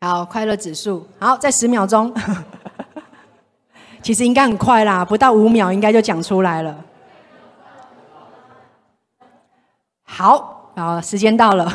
[0.00, 2.12] 好，快乐指数，好，在十秒钟。
[4.02, 6.84] 其实应该很快啦，不到五秒应该就讲出来了。
[10.14, 11.66] 好，然后时间到了，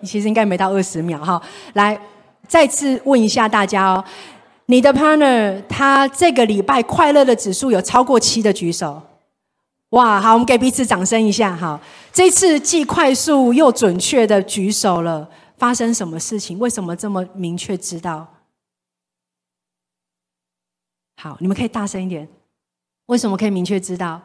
[0.00, 1.40] 你 其实应该没到二十秒哈。
[1.72, 1.98] 来，
[2.46, 4.04] 再次问一下大家哦，
[4.66, 9.00] 你的 partner 他这个礼拜快乐的指数有超过七的举手？
[9.90, 11.80] 哇，好，我们给彼此掌声一下哈。
[12.12, 16.58] 这次既快速又准确的举手了，发生什么事情？
[16.58, 18.26] 为什么这么明确知道？
[21.16, 22.28] 好，你们可以大声一点。
[23.06, 24.20] 为什么可以明确知道？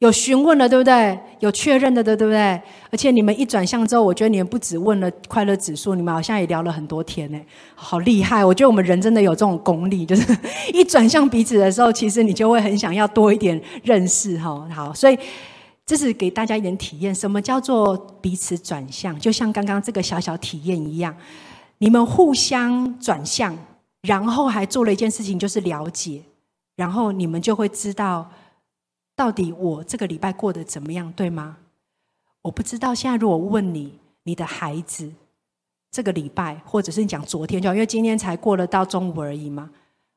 [0.00, 1.18] 有询问了，对不对？
[1.40, 2.38] 有确认的，对不对？
[2.90, 7.40] 而且你们一转向之后，我觉得你们不止问了快乐指数，你们好像也聊了很多天呢，
[7.74, 8.44] 好厉害！
[8.44, 10.36] 我觉得我们人真的有这种功力，就是
[10.74, 14.68] 一转向彼此的时候，其实你就会很想要多一点认识哈。
[14.70, 15.18] 好，所以
[15.86, 19.18] 这是给大家一点体验，什么叫做彼此转向？
[19.18, 21.16] 就像刚刚这个小小体验一样，
[21.78, 23.56] 你们互相转向，
[24.02, 26.20] 然后还做了一件事情，就是了解，
[26.76, 28.30] 然后你们就会知道。
[29.16, 31.56] 到底我这个礼拜过得怎么样，对吗？
[32.42, 32.94] 我不知道。
[32.94, 35.10] 现在如果问你，你的孩子
[35.90, 39.70] 这个礼拜，或者是你讲昨天，就好因为今天才过了到中午而已嘛，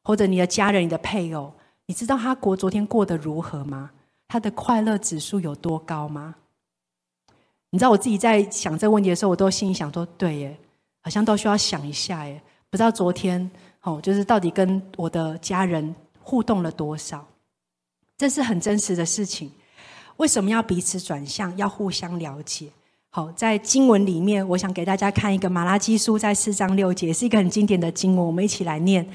[0.03, 1.51] 或者你的家人、你的配偶，
[1.85, 3.89] 你知道他过昨天过得如何吗？
[4.27, 6.35] 他的快乐指数有多高吗？
[7.69, 10.59] 你知道我自己在想这个问题的时候，我都心里想说，对耶，
[11.01, 12.41] 好像都需要想一下耶。
[12.69, 13.49] 不知道昨天
[13.81, 17.25] 哦，就是到底跟我的家人互动了多少？
[18.19, 19.49] 这是很真实的事情。
[20.17, 21.55] 为什么要彼此转向？
[21.55, 22.67] 要互相了解。
[23.11, 28.25] 好，在经文里面，我想给大家看一个马拉基书，在四章六节，是一个很经典的经文。
[28.27, 29.07] 我们一起来念：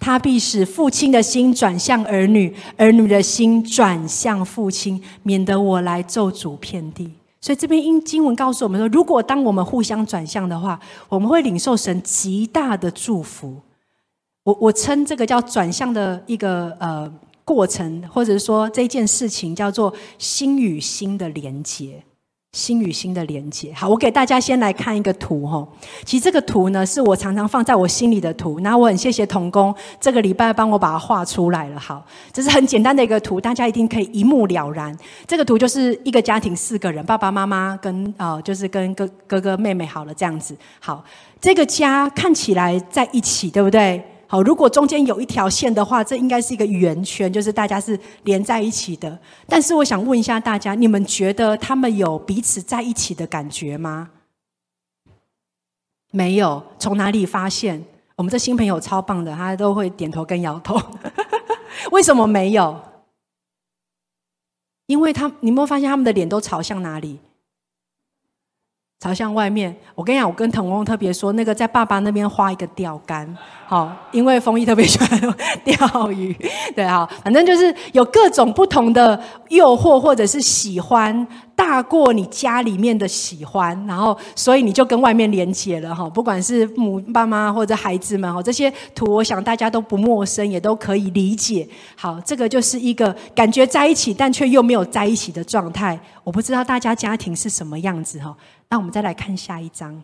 [0.00, 7.12] 他必使父亲的心转向儿女，儿女的心转向父亲，免得我来咒诅遍地。
[7.42, 13.60] 所以这边因经文告诉我们说，如果当我们互相转向的话，我们会领受神极大的祝福。
[14.44, 17.12] 我我称这个叫转向的一个呃。
[17.46, 22.02] 过程，或者说这件事情叫做心与心的连接，
[22.52, 23.72] 心与心的连接。
[23.72, 25.64] 好，我给大家先来看一个图哈。
[26.04, 28.58] 其实这个图呢，是我常常放在我心里的图。
[28.58, 31.78] 那我很谢谢童工，这个礼拜帮我把它画出来了。
[31.78, 34.92] 好，这是很简单的一个图，大家一定可以一目了然。
[35.28, 40.56] 这个图就是一个家庭四个人，爸爸妈妈跟呃，就是跟哥哥哥妹妹好了这样子。
[40.80, 41.04] 好，
[41.40, 44.02] 这个家看起来在一起，对不对？
[44.28, 49.16] 好，如果中间有一条线的话，这应该是一个圆圈，就是大家是连在一起的。
[49.48, 54.10] 但是我想问一下大家，你们觉得他们有彼此在一起的感觉吗？
[56.10, 57.84] 没有，从哪里发现？
[58.16, 60.80] 我们这新朋友超棒的，他都会点头跟摇头。
[61.92, 62.80] 为什么没有？
[64.86, 67.18] 因为他，你有没有发现他们的脸都朝向哪里？
[68.98, 73.28] 朝向外面，我跟你讲，我跟腾翁特别说，那个在爸爸那边画一个钓竿，
[73.66, 76.34] 好，因为风衣特别喜欢钓鱼，
[76.74, 86.08] 对，好，反正就是有各种不同的诱惑或者是喜欢大过你家里面的喜欢，然后所以你就跟外面连接了哈。
[86.10, 91.66] 不管是母爸妈或者孩子们哈，这些图我想大家都不陌生，也都可以理解。
[91.96, 95.98] 好，这个就是一个感觉在一起，但却又没有在一起的状态。
[96.22, 98.36] 我不知道大家家庭是什么样子哈。
[98.68, 100.02] 那我们再来看下一张。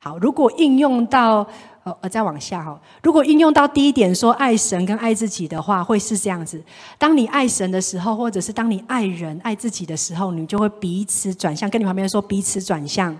[0.00, 1.44] 好，如果应用到
[1.82, 6.62] 呃再往下哈，如果应用到第一点说爱神跟爱自己的话，会是这样子：
[6.98, 11.68] 当你爱神的时候，或者是当你爱人、爱自己的时候，你就会彼此转向。
[11.68, 13.18] 跟你旁边说彼此转向。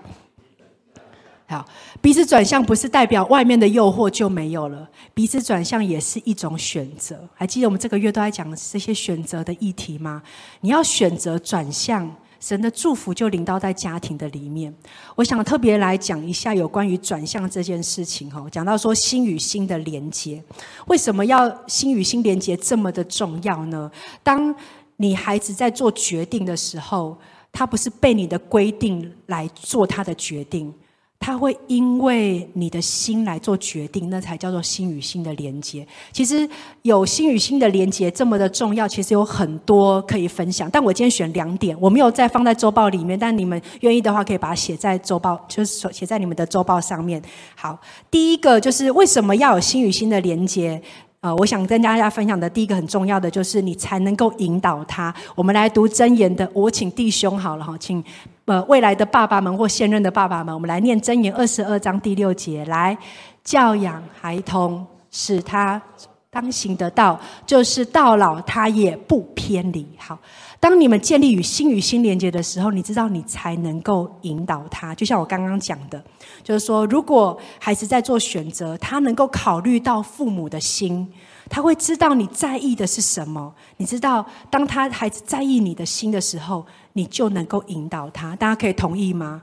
[1.49, 1.65] 好，
[2.01, 7.29] 彼此转向不是代表外面的诱惑就没有了，彼此转向也是一种选择。
[7.35, 10.23] 还记得我们这个月都在讲这些选择的议题吗？
[10.61, 12.09] 你要选择转向。
[12.41, 14.73] 神的祝福就临到在家庭的里面。
[15.17, 20.43] 我想特别来讲一下有关于转向这件事情哈，讲到说心与心的连接，
[20.87, 23.91] 为什么要心与心连接这么的重要呢？
[24.23, 24.55] 当
[24.97, 27.17] 你孩子在做决定的时候，
[27.53, 30.73] 他不是被你的规定来做他的决定。
[31.21, 35.87] 他会因为你的心来做决定，那才叫做心与心的连接。
[36.11, 36.49] 其实
[36.83, 40.71] 有心与心的连接这么的重要，其实有很多可以分享。
[40.71, 43.19] 但我今天选两点，我没有再放在周报里面。
[43.19, 47.23] 但你们愿意的话，可以把它写在周报，就是写在你们的周报上面。
[47.55, 47.79] 好，
[48.11, 50.81] 第一个就是为什么要有心与心的连接？
[51.21, 55.13] 呃，我想跟大家分享的第一个很重要的，就是你才能够引导他。
[55.35, 58.03] 我们来读真言的，我请弟兄好了哈，请。
[58.45, 62.97] 呃，未来的爸爸们或现任的爸爸们，我们来念箴言二十二章第六节，来
[63.45, 65.83] 教养孩童，使他
[66.31, 69.87] 当行的道，就是到老他也不偏离。
[69.97, 70.19] 好，
[70.61, 74.95] 当你们建立与心与心连接的时候，你知道你才能够引导他。
[74.95, 76.03] 就像我刚刚讲的，
[76.45, 81.11] 就是说，如果孩子在做选择，他能够考虑到父母的心，
[81.49, 83.55] 他会知道你在意的是什么。
[83.79, 86.67] 你知道，当他孩子在意你的心的时候。
[86.95, 89.41] 你就能够引导他，大家可以同意吗？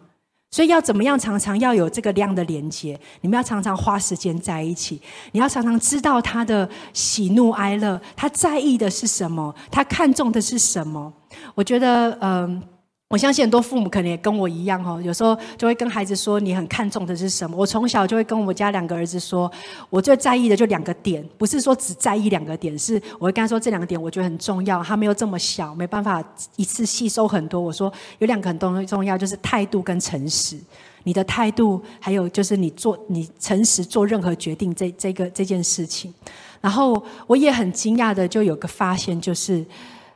[0.56, 1.20] 所以要怎么样？
[1.20, 5.02] 常常要有这个量的连接，你们要常常花时间在一起，
[5.34, 11.12] 你要常常知道他的喜怒哀乐，他在意的是什么，他看重的是什么。
[11.56, 12.64] 我觉得，嗯。
[13.10, 17.56] 我相信很多父母可能也跟我一样哦，有时候就会跟孩子说你很看重的是什么。
[17.56, 19.50] 我从小就会跟我家两个儿子说，
[19.92, 24.84] 我最在意的就两个点，不是说只在意两个点，是我会跟他说这两个点我觉得很重要。
[24.84, 26.22] 他们又这么小，没办法
[26.56, 27.62] 一次吸收很多。
[27.62, 30.58] 我说有两个很重重要，就是态度跟诚实。
[31.04, 36.12] 你的态度，还有就是你做你诚实做任何决定这这个这件事情。
[36.60, 39.64] 然后我也很惊讶的就有个发现，就是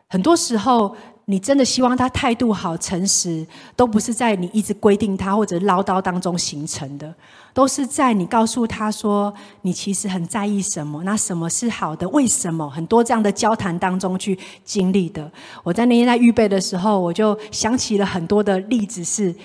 [0.07, 0.95] 很多时候。
[1.29, 7.13] 你真的希望他态度好、诚实，都不是在你一直规定他或者唠叨当中形成的，
[7.53, 12.67] 都是在你告诉他说你其实很在意什么，那什么是好的，为什么？
[12.67, 15.31] 很多这样的交谈当中去经历的。
[15.63, 19.35] 我在那天在预备的时候，我就想起了很多的例子，是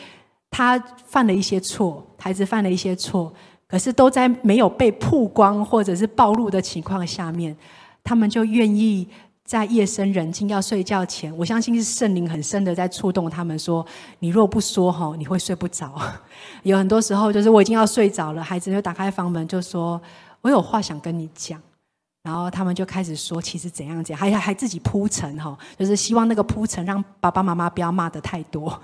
[0.50, 3.30] 他犯了一些错，孩子犯了一些错，
[3.68, 7.54] 可是都在没有被曝光或者是暴露的情况下面，
[8.02, 9.06] 他们就愿意。
[9.44, 13.84] 在夜深人静要睡觉前，我相信是圣灵很深的在触动他们，说
[14.20, 16.00] ：“你若不说哈，你会睡不着。
[16.64, 20.00] ”有很多时候，就是我已经要睡着了，孩子就打开房门，就说
[20.40, 21.60] ：“我有话想跟你讲。”
[22.24, 28.80] 然后他们就开始说：“其实怎样讲，还还自己铺陈哈，就是希望那个铺陈让爸爸妈妈不要骂的太多。”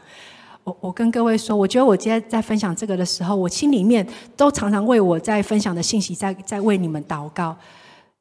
[0.65, 7.57] 我我跟各位说，我觉得我今天在分享这个的时候，我心里面都常常为我在分享的信息，在在为你们祷告。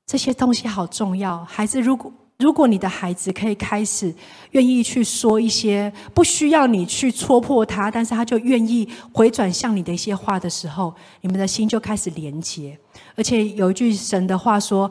[0.06, 2.10] 这些东西好重要，孩子如果。
[2.40, 4.14] 如果你的孩子可以开始
[4.52, 12.78] 愿意去说一些不需要你去戳破他，但是他就愿意回转向你的一些话的时候，你们的心就开始连接。
[13.16, 14.90] 而且有一句神的话说：“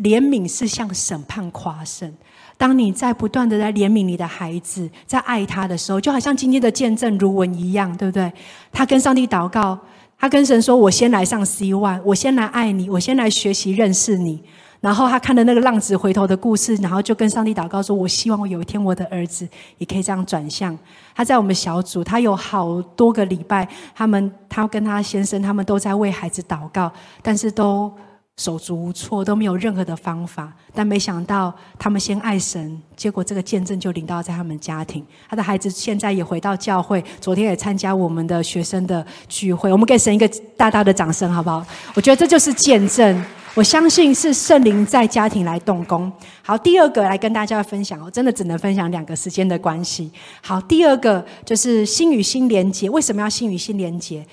[0.00, 2.10] 怜悯是向审判夸胜。”
[2.56, 8.32] 当你在不断的在怜悯你的孩子，在爱他的时候，就好像今天的见证如文一样，对不对？
[8.72, 9.78] 他跟上帝祷告，
[10.18, 14.42] 他跟神说：“我先来上 C one，我先来爱你，我先来学习认识你。”
[14.82, 20.78] 然后他看了那个浪子回头的故事，然后就跟上帝祷告说：“我希望我有一天我的儿子也可以这样转向。”
[21.16, 26.92] 他在我们小组，他有好多个礼拜，他们他跟他先生他们都在为孩子祷告，
[27.22, 27.90] 但是都。
[28.38, 35.04] 手足无措，都没有任何的方法，但没想到他们先爱神，结果这个见证就领到在他们家庭。
[35.28, 39.70] 他的孩子现在也回到教会，昨天也参加我们的学生的聚会。
[39.70, 41.62] 我们给神一个大大的掌声，好不好？
[41.94, 43.22] 我觉得这就是见证。
[43.54, 46.10] 我相信是圣灵在家庭来动工。
[46.40, 50.10] 好，第二个来跟大家分享哦，真的只能分享两个时间的关系。
[50.40, 52.88] 好，第二个就是心与心连接。
[52.88, 54.24] 为什么要心与心连接？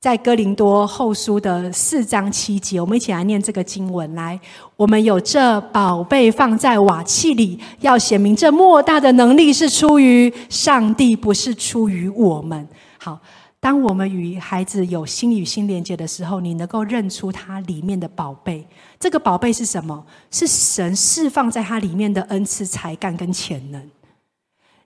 [0.00, 4.14] 在哥林多后书的四章七节，我们一起来念这个经文。
[4.14, 4.38] 来，
[4.76, 12.68] 我们有这宝贝放在瓦器里，要显明这莫大的能力是出于上帝，不是出于我们。
[12.96, 13.18] 好，
[13.60, 18.66] 当我们与孩子有心与心连接的时候，你能够认出它里面的宝贝。
[19.00, 20.06] 这个宝贝是什么？
[20.30, 23.90] 是神释放在它里面的恩赐、才干跟潜能。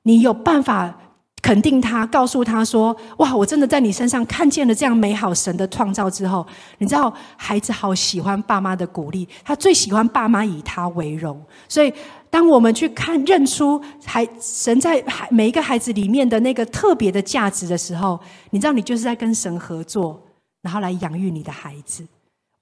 [0.03, 0.99] 你有办法。
[1.45, 6.47] 肯定他，告诉他说：“哇，我真的在你身上看见了这样美好神的创造之后，
[6.79, 11.45] 你知道孩子好喜欢爸妈的鼓励，他最喜欢爸妈以他为荣。
[11.69, 11.93] 所以，
[12.33, 18.19] 当我们去看认出孩神在孩每一个孩子里面的那个特别的价值的时候，
[18.49, 20.19] 你知道你就是在跟神合作，
[20.63, 22.03] 然后来养育你的孩子。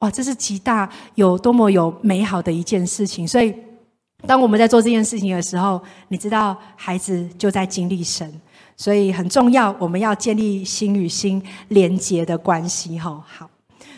[0.00, 3.28] 哇，这是极大有多么有美好的一件事情。
[3.28, 3.54] 所以，
[4.26, 8.28] 当我们在做这件事情的时候，你知道孩子就在经历神。”
[8.76, 13.22] 所以很重要，我们要建立心与心连结的关系，哈。
[13.24, 13.48] 好，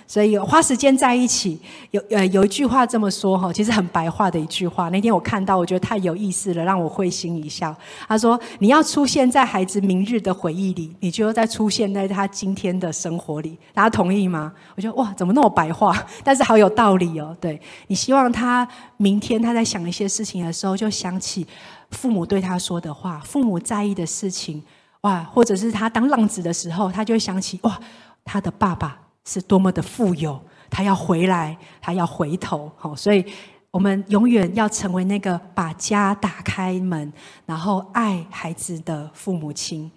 [0.07, 4.89] 所以花时间在一起，有呃有一句话这么说，哈，其实很白话的一句话。
[4.91, 7.75] 那天我看到，我觉得太有意思了，让我会心一笑。
[8.07, 14.53] 他说：“你要出现在孩子明日的回忆里，你就要再出现在他今天的生活里。”大家同意吗？
[14.77, 15.97] 我觉得哇，怎么那么白话？
[16.23, 17.37] 但是好有道理哦。
[17.41, 21.47] 对你希望他明天他在想一些事情的时候，就想起。
[21.91, 24.63] 父母对他说的话，父母在意的事情，
[25.03, 27.79] 哇，或者是他当浪子的时候，他就会想起哇，
[28.25, 33.25] 他的爸爸是多么的富有，他要回来，他要回头，好，所以
[33.71, 37.13] 我们永远要成为那个把家打开门，
[37.47, 39.91] 然后爱孩子的父母亲。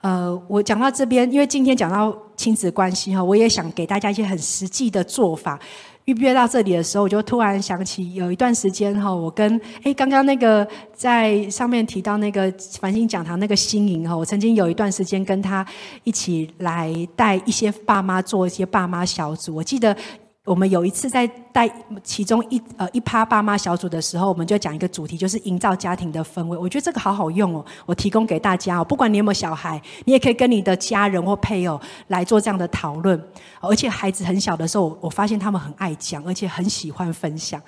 [0.00, 5.58] 呃，我讲到这边，因为今天讲到亲子关系哈，我也想给大家一些很实际的做法。
[6.06, 15.66] 预约到这里的时候，我就突然想起有一段时间哈，我跟哎刚刚那个在上面提到那个繁星讲堂那个新颖哈，我曾经有一段时间跟他
[16.02, 19.96] 一起来带一些爸妈做一些爸妈小组，我记得。
[20.44, 21.70] 我们有一次在带
[22.02, 26.58] 其中一呃一趴爸妈小组的时候，我们就讲一个主题，就是营造家庭的氛围。
[26.58, 28.84] 我觉得这个好好用哦，我提供给大家哦。
[28.84, 33.18] 不管你有没有小孩，你也可以跟你的家人或配偶来做这样的讨论。
[33.60, 37.58] 而且孩子很小的时候，我发现他们很爱讲，而且很喜欢分享。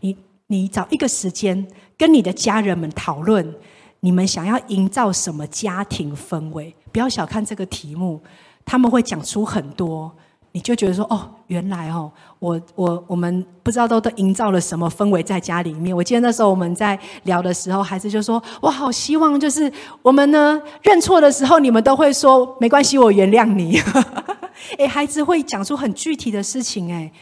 [0.00, 0.14] 你
[0.48, 1.66] 你找一个时间
[1.96, 3.54] 跟你的家人们讨论，
[4.00, 6.76] 你们想要营造什么家庭氛围？
[6.92, 8.22] 不要小看这个题目，
[8.66, 10.14] 他们会讲出很多。
[10.56, 15.94] 你就觉得说哦，原来哦，我我我们不知道都都营造了什么氛围在家里面。
[15.94, 23.78] 我记得那时候我们在聊的时候，孩子就说：“我好希望就是我们呢认错的时候，你们都会说没关系，我原谅你。
[24.78, 27.12] ”哎，孩子会讲出很具体的事情，哎，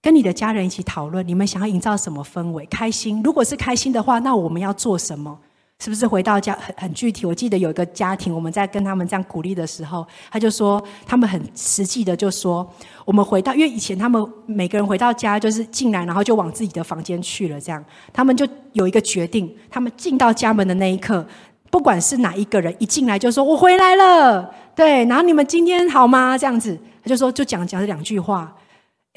[0.00, 2.64] 跟你的家人一起讨论，你们想要营造什么氛围？
[2.64, 5.38] 开心，如果是开心的话，那我们要做什么？
[5.80, 7.24] 是不是回到家很很具体？
[7.24, 12.68] 我记得有一个家庭，我们在跟他们这样鼓励的时候，他就说，他们很实际的就说，
[13.04, 21.24] 我们回到，因为以前他们每个人回到家就是进来，然后就往自己的房间去了，这样，他们就有一个决定，他们进到家门的那一刻，
[21.70, 26.36] 不管是哪一个人一进来就说我回来了，对，然后你们今天好吗？
[26.36, 28.52] 这样子，他就说就讲讲这两句话。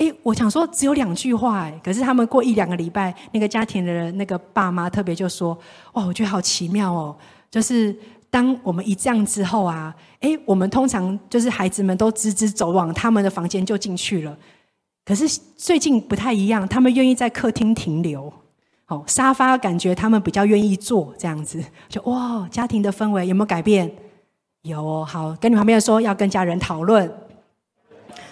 [0.02, 5.56] 哎，我想说只有两句话哎，可是他们过一两个礼拜，那个家庭的人那个爸妈特别就说
[5.94, 7.16] ：“哇，我觉得好奇妙哦，
[7.52, 7.96] 就是
[8.28, 14.36] 当我们一这样之后啊，哎，我们通常就是孩子们都直直走往他们的房间就进去了，
[15.06, 18.34] 可是最近不太一样，他们愿意在客厅停留，
[18.88, 23.94] 哦，沙发感觉他们比较愿意坐这样子，就哇，家庭的氛围有没有改变？
[24.64, 27.08] 有哦，好，跟你旁边说要跟家人讨论。”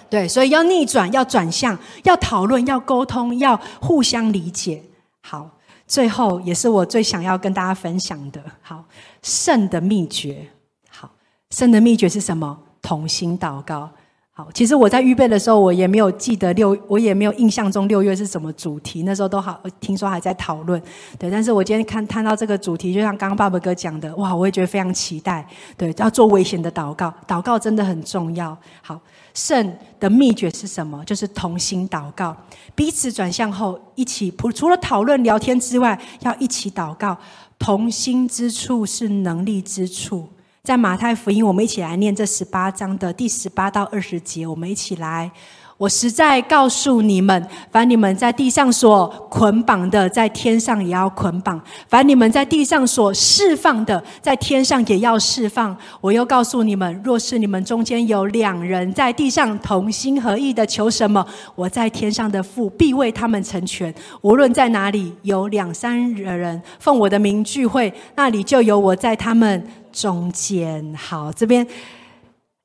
[0.09, 4.81] 对，所以要逆转，要转向，要讨论，要沟通，要互相理解。
[5.21, 5.47] 好，
[5.85, 8.41] 最后也是我最想要跟大家分享的。
[8.61, 8.83] 好，
[9.21, 10.47] 圣的秘诀。
[10.89, 11.11] 好，
[11.51, 12.57] 圣的秘诀是什么？
[12.81, 13.87] 同心祷告。
[14.31, 19.03] 好，其实我在预备的时候，我也没有记得六，我也没有印象中六月是什么主题。
[19.03, 20.81] 那时候都好，听说还在讨论。
[21.19, 25.45] 对，但是我今天看看到这个主题，就像刚刚爸爸哥讲的，哇，我也觉得非常期待。
[25.77, 28.57] 对，要做危险的祷告，祷告真的很重要。
[28.81, 28.99] 好。
[29.39, 31.01] 圣的秘诀是什么？
[31.05, 32.35] 就是同心祷告，
[32.75, 34.29] 彼此转向后一起。
[34.53, 37.17] 除了讨论聊天之外，要一起祷告。
[37.57, 40.27] 同心之处是能力之处。
[40.63, 44.45] 在马太福音，我们一起来念这十八章的第十八到二十节。
[44.45, 45.31] 我们一起来。
[45.79, 51.57] 我实在告诉你们，凡你们在地上所捆绑的，在天上也要捆绑；
[51.87, 55.75] 凡你们在地上所释放的，在天上也要释放。
[56.01, 61.25] 我又告诉你们，若是你们中间有两人在地上同心合意的求什么，
[61.55, 63.93] 我在天上的父必为他们成全。
[64.19, 70.93] 无论在哪里有两三人人奉我的名聚会，那里就有我在他们中间。
[70.93, 71.65] 好，这边。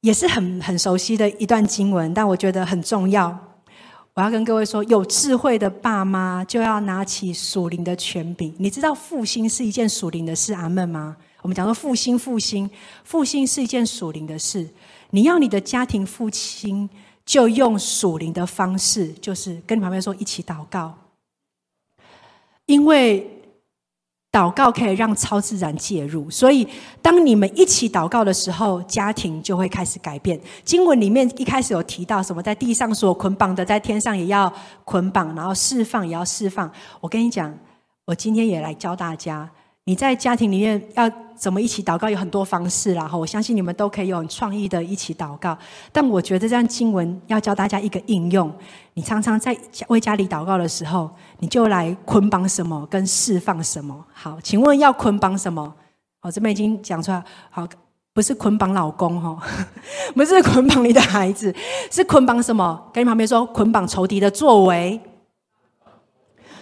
[0.04, 3.34] 也是很很熟悉的一段经文，但我觉得很重要。
[4.12, 8.54] 我要跟各位说，有智慧的爸妈就要拿起属灵的权柄。
[8.58, 11.16] 你知道复兴是一件属灵的事，阿门吗？
[11.40, 12.68] 我们讲说复兴，复兴，
[13.02, 14.68] 复兴是一件属灵的事。
[15.08, 16.86] 你要你的家庭复兴，
[17.24, 20.94] 就用属灵的方式，就是跟你旁边说一起祷告，
[22.66, 23.33] 因为。
[24.34, 26.66] 祷告可以让超自然介入，所以
[27.00, 30.40] 当你们一起祷告的时候，家庭就会开始改变。
[30.64, 34.52] 经文里面一开始有提到什么，在地上所捆绑的，在天上也要
[34.84, 36.68] 捆绑，然后释放也要释放。
[37.00, 37.56] 我跟你讲，
[38.06, 39.48] 我今天也来教大家。
[39.86, 42.08] 你在家庭里面要怎么一起祷告？
[42.08, 43.18] 有很多方式啦，哈！
[43.18, 45.56] 我相信你们都可以有很创意的一起祷告。
[45.92, 48.50] 但我觉得这样经文要教大家一个应用。
[48.94, 49.54] 你常常在
[49.88, 54.02] 为家里祷告的时候，你就来捆绑什么，跟释放什么。
[54.12, 55.74] 好，请问要捆绑什么？
[56.22, 57.22] 我这边已经讲出来。
[57.50, 57.68] 好，
[58.14, 59.36] 不是捆绑老公哈，
[60.14, 61.54] 不是捆绑你的孩子，
[61.90, 62.90] 是捆绑什么？
[62.90, 64.98] 跟你旁边说，捆绑仇敌的作为。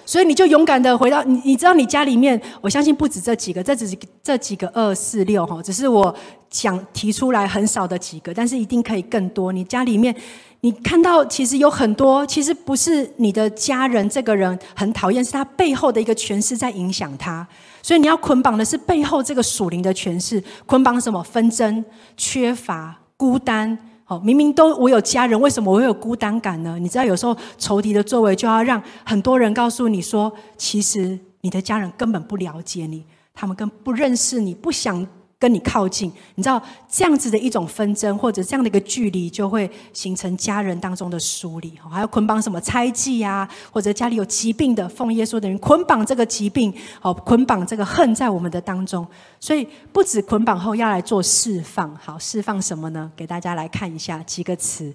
[0.04, 6.14] 所以你就勇敢的回到你，你知道你家里面，我相信不止这几个，这只是这几个二四六哈，只是我
[6.50, 9.52] 想提出来很少的几个，但是一定可以更多。
[9.52, 10.14] 你家里面，
[10.60, 17.46] 你看到其实有很多，其实不是你的家人这个人很讨厌，是他背后的一个权势在影响他。
[17.82, 21.84] 所以你要捆绑的是背后这个属灵的权势，捆绑什么纷争、
[22.16, 23.78] 缺乏、孤单。
[24.20, 26.78] 明明都我有家人，为什么我会有孤单感呢？
[26.78, 33.04] 你知道，有时候仇敌的作为，就要让很多人告诉你说，其实你的家人根本不了解你，
[33.34, 35.06] 他们更不认识你，不想。
[35.42, 41.72] 跟你靠近，你知道这样子的一种纷争，或者这样的一个距离，就会形成家人当中的疏离。
[41.90, 49.04] 还有捆绑什么猜忌啊，或者家里有疾病的，奉耶稣的人捆绑这个疾病，哦，捆绑这个恨在我们的当中。
[49.40, 53.10] 所以不止捆绑后要来做释放，好，释放什么呢？
[53.16, 54.94] 给大家来看一下几个词。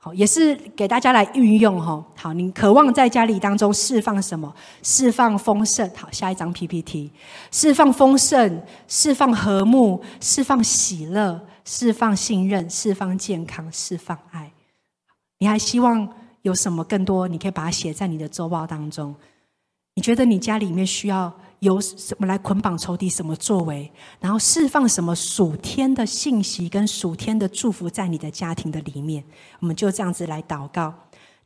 [0.00, 2.04] 好，也是给大家来运用哈。
[2.14, 4.54] 好，你渴望在家里当中释放什么？
[4.80, 5.90] 释放丰盛。
[5.96, 7.10] 好，下一张 PPT，
[7.50, 14.52] 释放丰盛，释放和睦，释放喜乐，释放信任，释放健康，释放爱。
[15.40, 16.08] 你还希望
[16.42, 17.26] 有什么更多？
[17.26, 19.12] 你可以把它写在你的周报当中。
[19.96, 21.36] 你觉得你家里面需要？
[21.60, 23.08] 由什么来捆绑仇敌？
[23.08, 23.90] 什么作为？
[24.20, 29.24] 然后释放什么属天的信息跟属天的祝福在你的家庭的里面？
[29.60, 30.94] 我们就这样子来祷告，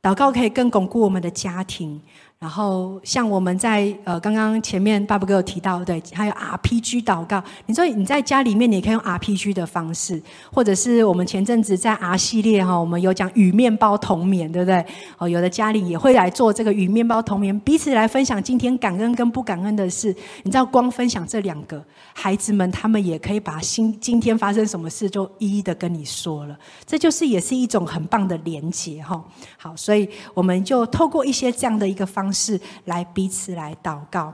[0.03, 2.01] 祷告可以更巩固我们的家庭。
[2.43, 7.40] 然后，像我们在呃刚刚前面爸爸哥有提到，对，还有 RPG 祷告。
[7.66, 10.20] 你说你在家里面，你可以用 RPG 的方式，
[10.53, 14.84] 或者是我们前阵子在 R 系列哈，我们有讲与面包同眠，对不对？
[15.18, 20.12] 哦，有的家里也会来做这个与面包同眠，彼此来分享今天感恩跟不感恩的事。
[20.43, 21.80] 你知道，光分享这两个，
[22.12, 26.59] 孩子们他们也可以把今今天发生什么事，就一一的跟你说了。
[26.84, 29.22] 这就是也是一种很棒的连结哈。
[29.57, 32.32] 好，所以我们就透过一些这样的一个方。
[32.33, 34.33] 是来彼此来祷告，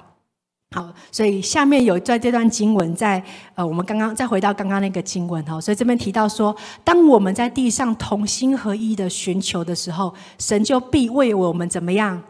[0.70, 3.22] 好，所以下面有在这段经文，在
[3.55, 12.22] 呃，我们刚刚再回到刚刚那个经文哈，所以这边提到说，当我们在地上同心合一的寻求的时候，神就必为我们怎么样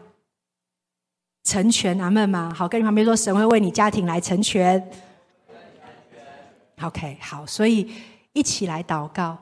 [1.43, 2.53] 成全阿门吗？
[2.55, 4.89] 好，跟你旁边说，神会为你家庭来成全。
[6.81, 7.91] OK，好，所以
[8.31, 9.37] 一起来祷告。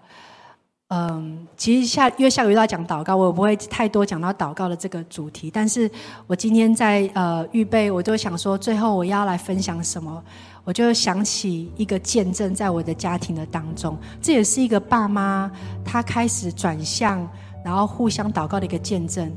[0.89, 5.51] 嗯，其实下因为下个月要讲祷告，我不会太多讲到祷告的这个主题。
[5.51, 5.89] 但是
[6.27, 10.23] 我今天在呃预备，我就想说，最后我要来分享什么？
[10.63, 15.51] 我就想起一个见证，在我的家庭的当中，这也是一个爸妈
[15.83, 17.27] 他开始转向，
[17.65, 19.29] 然后互相祷告的一个见证。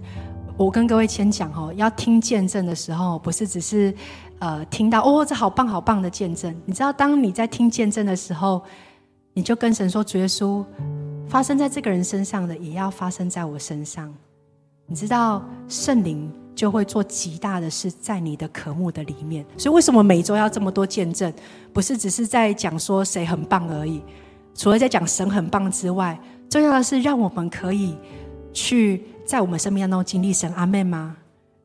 [0.56, 3.92] 我跟各位先讲哦，要听见证的时候，不是只是
[4.38, 6.54] 呃听到哦，这好棒好棒的见证。
[6.64, 8.62] 你知道，当你在听见证的时候，
[9.32, 10.64] 你就跟神说，主耶稣。
[11.30, 14.12] 发生在这个人身上的，也要发生在我身上。
[14.86, 19.46] 你知道，圣灵就会做极大的事在你的渴慕的里面。
[19.56, 21.32] 所以，为什么每周要这么多见证？
[21.72, 24.02] 不是只是在讲说谁很棒而已。
[24.56, 26.18] 除了在讲神很棒之外，
[26.48, 27.96] 重要的是让我们可以
[28.52, 30.52] 去在我们生命当中经历神。
[30.54, 31.16] 阿妹吗？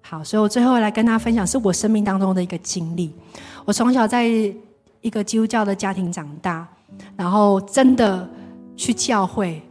[0.01, 3.11] 好，所以我最后来跟大家分享，是我生命当中的一个经历。
[3.65, 4.27] 我从小在
[5.01, 6.67] 一个基督教的家庭长大，
[7.17, 8.29] 然后真的。
[8.75, 9.61] 去教会，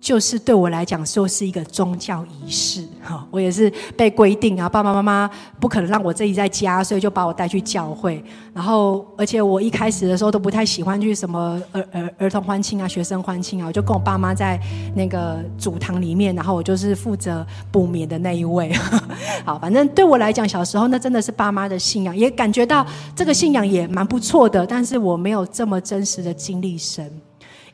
[0.00, 2.86] 就是对我来讲，就是一个宗教仪式。
[3.02, 8.22] 哈，我也是被规定啊，爸爸妈妈不可能让我自己在家，所以就把我带去教会。
[8.52, 14.60] 然后，而且我一开始的时候都不太喜欢去什么儿儿儿童欢庆啊、学生欢庆啊，我就跟我爸妈在
[14.94, 18.72] 那个主堂里面，然后我就是负责补眠的那一位。
[19.44, 22.86] 好，反正对我来讲，小时候那真的是爸妈的信仰，也感觉到
[23.16, 27.10] 这个信仰也蛮不错的，但是我没有这么真实的经历神。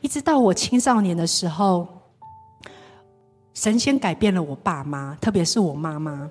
[0.01, 1.87] 一直到我青少年的时候，
[3.53, 6.29] 神仙改变了我爸妈，特别是我妈妈。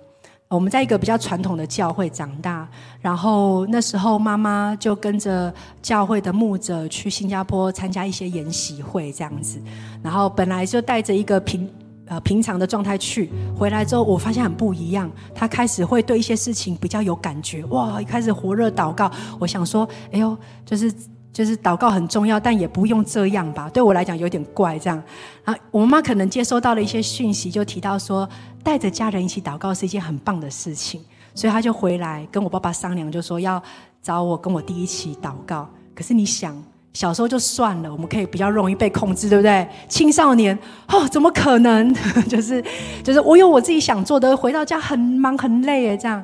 [0.48, 2.66] 我们在一个比较传统的教会长大，
[3.02, 5.52] 然后那时候妈妈就跟着
[5.82, 9.60] 教会的牧者去新加坡参加一些研习会这样子，
[10.02, 11.70] 然后本来就带着一个平
[12.06, 19.10] 呃平常的状态去，回来之后我发现很不一样，他开始会对一些事情比较有感觉，哇，一开始火热祷告。
[19.38, 20.90] 我想说，哎呦，就是
[21.32, 25.02] 就是祷告很重要，但也不用这样吧，对我来讲有点怪这样。
[25.44, 28.28] 啊，我妈可能接收到了一些讯息，就提到说。
[28.64, 31.00] 带着家人一起祷告是一件很棒的事情，
[31.34, 33.62] 所以她就回来跟我爸爸商量，就说要
[34.02, 35.66] 找我跟我弟一起祷告。
[35.94, 36.54] 可是你想，
[36.92, 39.66] 小时候就算了，我们可以比较容易被控制，对不对？
[39.88, 40.58] 青少年
[40.88, 41.94] 哦，怎么可能？
[42.28, 42.62] 就是
[43.02, 46.22] 就是我有我自己想做的，回到家很忙很累诶，这样。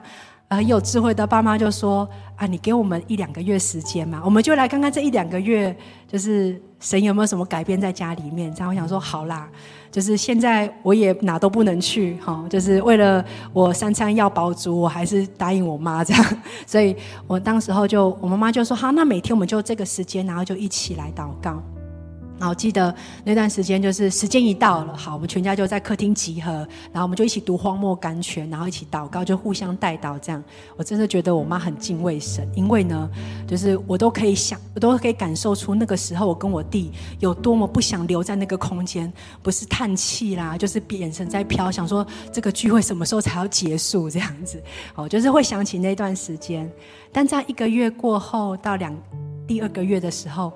[0.48, 5.74] 呃，有智慧的爸妈就说啊，你给我们一两个月时间嘛，我们就来看看这一两个月，
[6.06, 8.54] 就是神有没有什么改变在家里面。
[8.54, 9.48] 这样我想说，好啦。
[9.90, 16.36] 就是现在我也哪都不能去哈，就是为了我三餐要饱足，我还是答应我妈这样，
[16.66, 16.96] 所以
[17.28, 21.62] 我当时候就我妈妈就说好，那每天我们就这个时间，然后就一起来祷告。
[22.44, 26.52] 然后记得那段时间，就是时间一到了，好，我们全家就在客厅集合，
[26.92, 30.18] 然后我们就一起读荒漠甘泉，然后一起祷告，就互相带祷。
[30.18, 30.44] 这样，
[30.76, 33.08] 我真的觉得我妈很敬畏神，因为呢，
[33.48, 39.10] 就是我都可以想，我都可以感受出那个时候我跟我弟有多么不想留在那个空间，
[39.42, 44.62] 不是叹气啦，就是眼神在飘，想说这个聚会什么时候才要结束这样子。
[44.96, 46.70] 哦，就是会想起那段时间。
[47.10, 48.94] 但在一个月过后，到两
[49.46, 50.52] 第二个月的时候。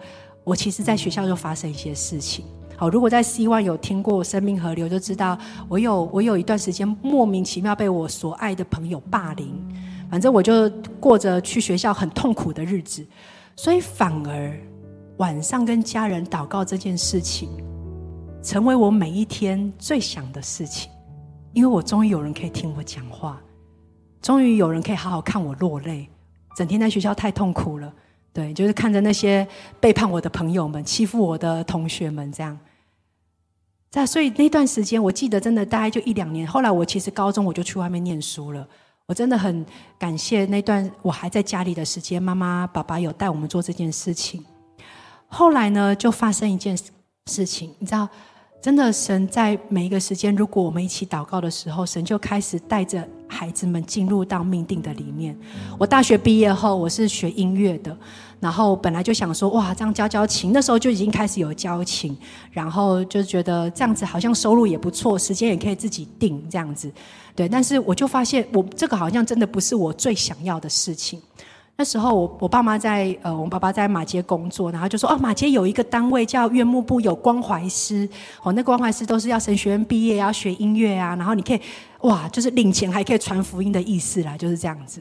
[0.48, 2.42] 我其实，在学校就发生一些事情。
[2.74, 5.36] 好，如果在 C One 有听过生命河流，就知道
[5.68, 9.62] 我有我有一段时间莫名其妙被我所爱的朋友霸凌。
[10.10, 13.06] 反正我就过着去学校很痛苦的日子，
[13.56, 14.58] 所以反而
[15.18, 17.50] 晚上跟家人祷告这件事情，
[18.42, 20.90] 成为我每一天最想的事情。
[21.52, 23.38] 因为我终于有人可以听我讲话，
[24.22, 26.08] 终于有人可以好好看我落泪。
[26.56, 27.92] 整天在学校太痛苦了。
[28.32, 29.46] 对，就是看着那些
[29.80, 32.56] 背叛我的朋友们、欺负我的同学们这样。
[33.90, 36.46] 在所以那段时间，我记得真的大概就一两年。
[36.46, 38.66] 后来我其实高中我就去外面念书了。
[39.06, 39.64] 我真的很
[39.98, 44.44] 感谢那段我还在家里的时间，妈妈、爸爸有带我们做这件事情。
[45.26, 46.76] 后来呢，就发生一件
[47.26, 48.08] 事情，你知道。
[48.60, 55.38] 真的，神在每一个时间，如果我们一起祷告的时候，神就开始带着孩子们进入到命定的里面。
[55.78, 57.96] 我大学毕业后，我是学音乐的，
[58.40, 62.18] 然后本来就想说，哇，这样教教琴，那时候就已经开始有教琴，
[62.50, 66.92] 然后就觉得这样子好像收入也不错，时间也可以自己定这样子，
[67.36, 67.48] 对。
[67.48, 71.22] 但是我就发现，我这个好像真的不是我最想要的事情。
[71.80, 78.08] 那时候我我爸妈在呃，我爸爸在马街工作，然后就说哦，马街有一个单位叫院牧部，有关怀师，
[78.42, 81.60] 哦，那关怀师都是要神学院毕业，要学音乐啊，然后你可以
[82.00, 85.00] 哇，就是领钱还可以传福音的意思啦，就是这样子。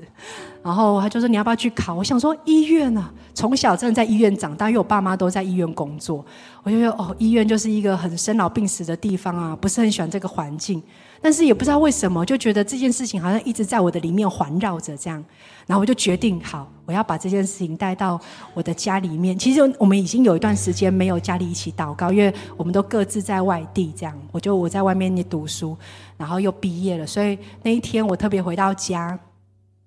[0.61, 1.95] 然后他就说你要不要去考？
[1.95, 6.23] 我想说医院啊，从小真的在医院长大，因为我爸妈都在医院工作，
[6.61, 10.83] 我就说哦，医院就是一个很生老病死的地方啊，不是很喜欢这个环境。
[11.21, 15.23] 但是也不知道为什么，就觉得这件事情好像一直在我的里面环绕着这样，
[15.65, 18.19] 然后我就决定好，我要把这件事情带到
[18.53, 19.37] 我的家里面。
[19.37, 24.15] 其实我们已经有一段时间没有家里一起祷告，因为我们都各自在外地这样。
[24.31, 25.75] 我就我在外面念读书，
[26.17, 29.17] 然后又毕业了，所以那一天我特别回到家，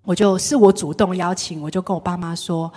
[0.02, 2.72] 我就是我主动邀请，我就跟我爸妈说。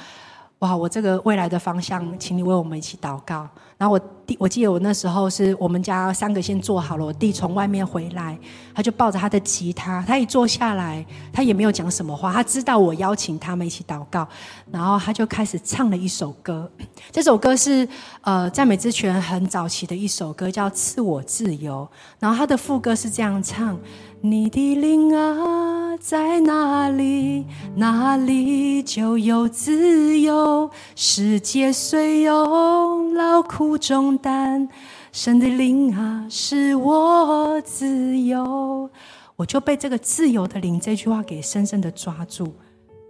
[0.64, 0.74] 哇！
[0.74, 3.46] 我这个未来的方向，请你为我们一起祷告。
[3.78, 7.06] 然后我弟，我记得我那时候是我们家三个先做好了。
[7.06, 8.38] 我弟从外面回来，
[8.74, 12.32] 他就抱着他的吉他，他一坐下来，他也没有讲什么话。
[12.32, 14.26] 他知道我邀请他们一起祷告，
[14.72, 16.72] 然后他就开始唱了一首歌。
[17.12, 17.86] 这首歌是
[18.22, 21.86] 呃赞美之泉很早期的一首歌，叫《赐我自由》。
[22.20, 23.78] 然后他的副歌是这样唱。
[24.26, 27.46] 你的灵啊，在哪里？
[27.76, 30.72] 哪里就有自由。
[30.96, 34.70] 世界虽有劳苦重担，
[35.12, 38.90] 神的灵啊，使我自由。
[39.36, 42.56] 我就被这个自由的灵这句话给深深的抓住。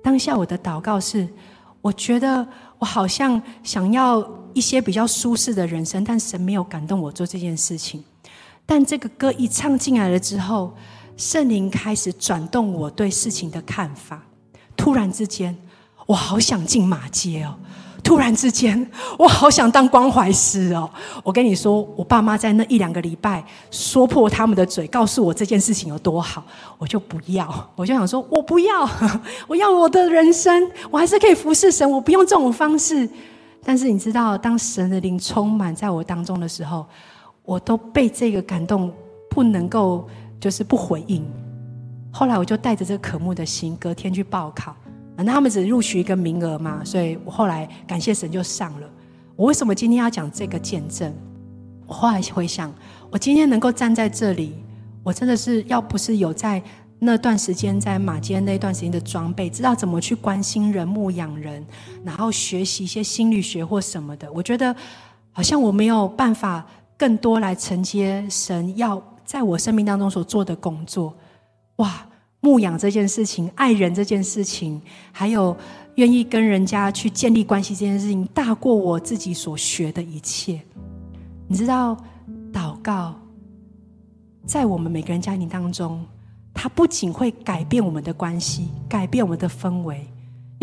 [0.03, 1.27] 当下我的祷告是：
[1.83, 2.43] 我觉得
[2.79, 8.03] 我好像想要一些比较舒适的人生，但神没有感动我做这件事情。
[8.65, 10.73] 但这个歌一唱进来了之后，
[11.17, 14.21] 圣灵开始转动我对事情的看法。
[14.75, 15.55] 突然之间，
[16.05, 17.55] 我好想进马街哦！
[18.03, 18.85] 突然之间，
[19.17, 20.89] 我好想当关怀师哦！
[21.23, 23.41] 我跟你说，我爸妈在那一两个礼拜
[23.71, 26.43] 说破他们的嘴，告诉我这件事情有多好，
[26.77, 27.71] 我就不要。
[27.75, 28.89] 我就想说，我不要，
[29.47, 33.07] 我要我的人生，我还是可以服侍神，我不用这种方式。
[33.63, 36.85] 但是你知道，当神的灵充满在我当中的时候，
[37.45, 38.91] 我都被这个感动，
[39.29, 40.05] 不能够
[40.43, 41.25] 就是不回应。
[42.11, 44.75] 后来我就带着这个渴慕的心，隔天去报考。
[45.15, 48.89] 那他们只录取一个名额嘛，所以我后来感谢神就上了。
[49.37, 51.13] 我为什么今天要讲这个见证？
[51.87, 52.73] 我后来回想，
[53.09, 54.53] 我今天能够站在这里，
[55.01, 56.61] 我真的是要不是有在。
[57.05, 61.65] 那段时间在马街那段时间的装备，知道怎么去关心人、牧养人，
[62.01, 64.31] 然后学习一些心理学或什么的。
[64.31, 64.73] 我觉得
[65.33, 66.65] 好像我没有办法
[66.97, 71.13] 更多来承接神要在我生命当中所做的工作。
[71.77, 72.07] 哇，
[72.41, 75.55] 牧养这件事情、爱人这件事情，还有
[75.95, 80.61] 愿意跟人家去建立关系这件事情，大过我自己所学的一切。
[81.47, 81.97] 你知道，
[82.51, 83.15] 祷告
[84.45, 86.05] 在我们每个人家庭当中。
[86.55, 90.07] 它不仅会改变我们的关系，改变我们的氛围。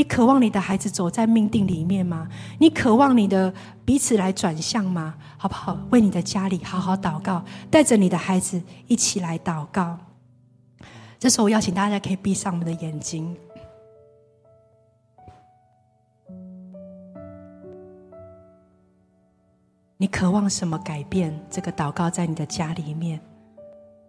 [0.00, 2.26] 你渴望你的孩子走在命定里面吗？
[2.58, 3.52] 你渴望你的
[3.84, 5.14] 彼此来转向吗？
[5.36, 5.78] 好不好？
[5.90, 9.98] 为你的家里好好祷告，带着你的孩子一起来祷告。
[11.18, 13.36] 这时候，我邀请大家可以闭上我们的眼睛。
[19.98, 21.38] 你渴望什么改变？
[21.50, 23.20] 这个祷告在你的家里面，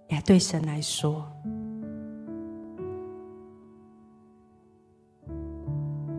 [0.08, 1.30] 也对神来说。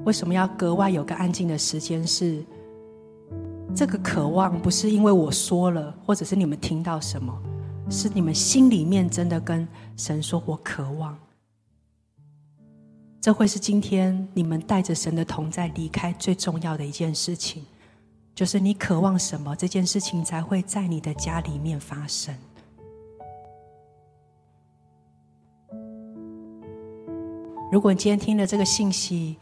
[0.04, 2.04] 为什么要格外有个安静的时间？
[2.06, 2.44] 是
[3.74, 7.32] 这个渴望，不是因为我说了，或者是你们听到什么，
[7.88, 11.16] 是你们心里面真的跟神说：“我渴望。”
[13.20, 17.64] 这会是今天你们带着神的同在离开最重要的一件事情，
[18.34, 22.34] 就是你渴望什么，这件事情才会在你的家里面发生。
[27.70, 29.38] 如果你今天听了这个信息，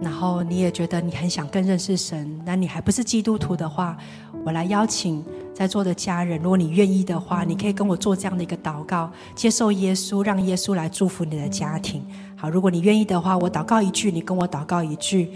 [0.00, 3.96] 然后你也觉得你很想更认识神，那你还不是基督徒的话，
[4.44, 12.00] 我来邀请在座的家人，如果你愿意的话，你可以跟我做这样的一个祷告，接受耶稣，让耶稣来祝福你的家庭。
[12.36, 15.32] 好，如果你愿意的话，我祷告一句，你跟我祷告一句，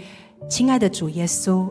[0.49, 1.09] 亲爱的主。
[1.09, 1.67] 耶稣，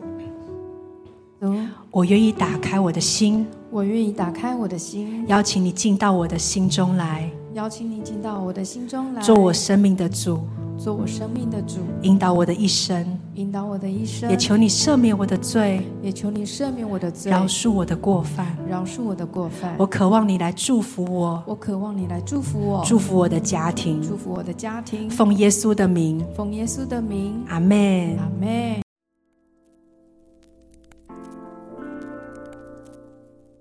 [1.89, 10.39] 我愿意打开我的心，我愿意打开我的心，邀请你进到我的心中来，邀请你进到我的心中来，做我生命的主。
[10.75, 19.75] 做我生命的主，引导我的一生，引导我的一生，也求你赦免我的罪，也求你赦免我的罪，饶恕我的过犯，饶恕我的过犯。
[19.77, 25.07] 我渴望你来祝福我，我渴望你来祝福我，祝福我的家庭，祝福我的家庭。
[25.11, 28.81] 奉耶稣的名，奉耶稣的名，阿门，阿门。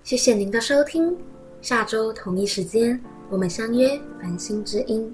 [0.02, 1.14] 谢谢您的收听，
[1.60, 2.98] 下周同一时间
[3.32, 5.10] 我们相约繁星之音。